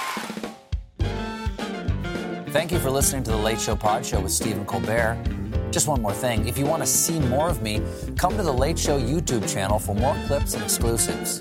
Thank 2.54 2.70
you 2.70 2.78
for 2.78 2.88
listening 2.88 3.24
to 3.24 3.32
the 3.32 3.36
Late 3.36 3.60
Show 3.60 3.74
Pod 3.74 4.06
Show 4.06 4.20
with 4.20 4.30
Stephen 4.30 4.64
Colbert. 4.64 5.18
Just 5.72 5.88
one 5.88 6.00
more 6.00 6.12
thing. 6.12 6.46
If 6.46 6.56
you 6.56 6.66
want 6.66 6.84
to 6.84 6.86
see 6.86 7.18
more 7.18 7.48
of 7.48 7.62
me, 7.62 7.82
come 8.16 8.36
to 8.36 8.44
the 8.44 8.52
Late 8.52 8.78
Show 8.78 8.96
YouTube 8.96 9.52
channel 9.52 9.80
for 9.80 9.92
more 9.96 10.16
clips 10.28 10.54
and 10.54 10.62
exclusives. 10.62 11.40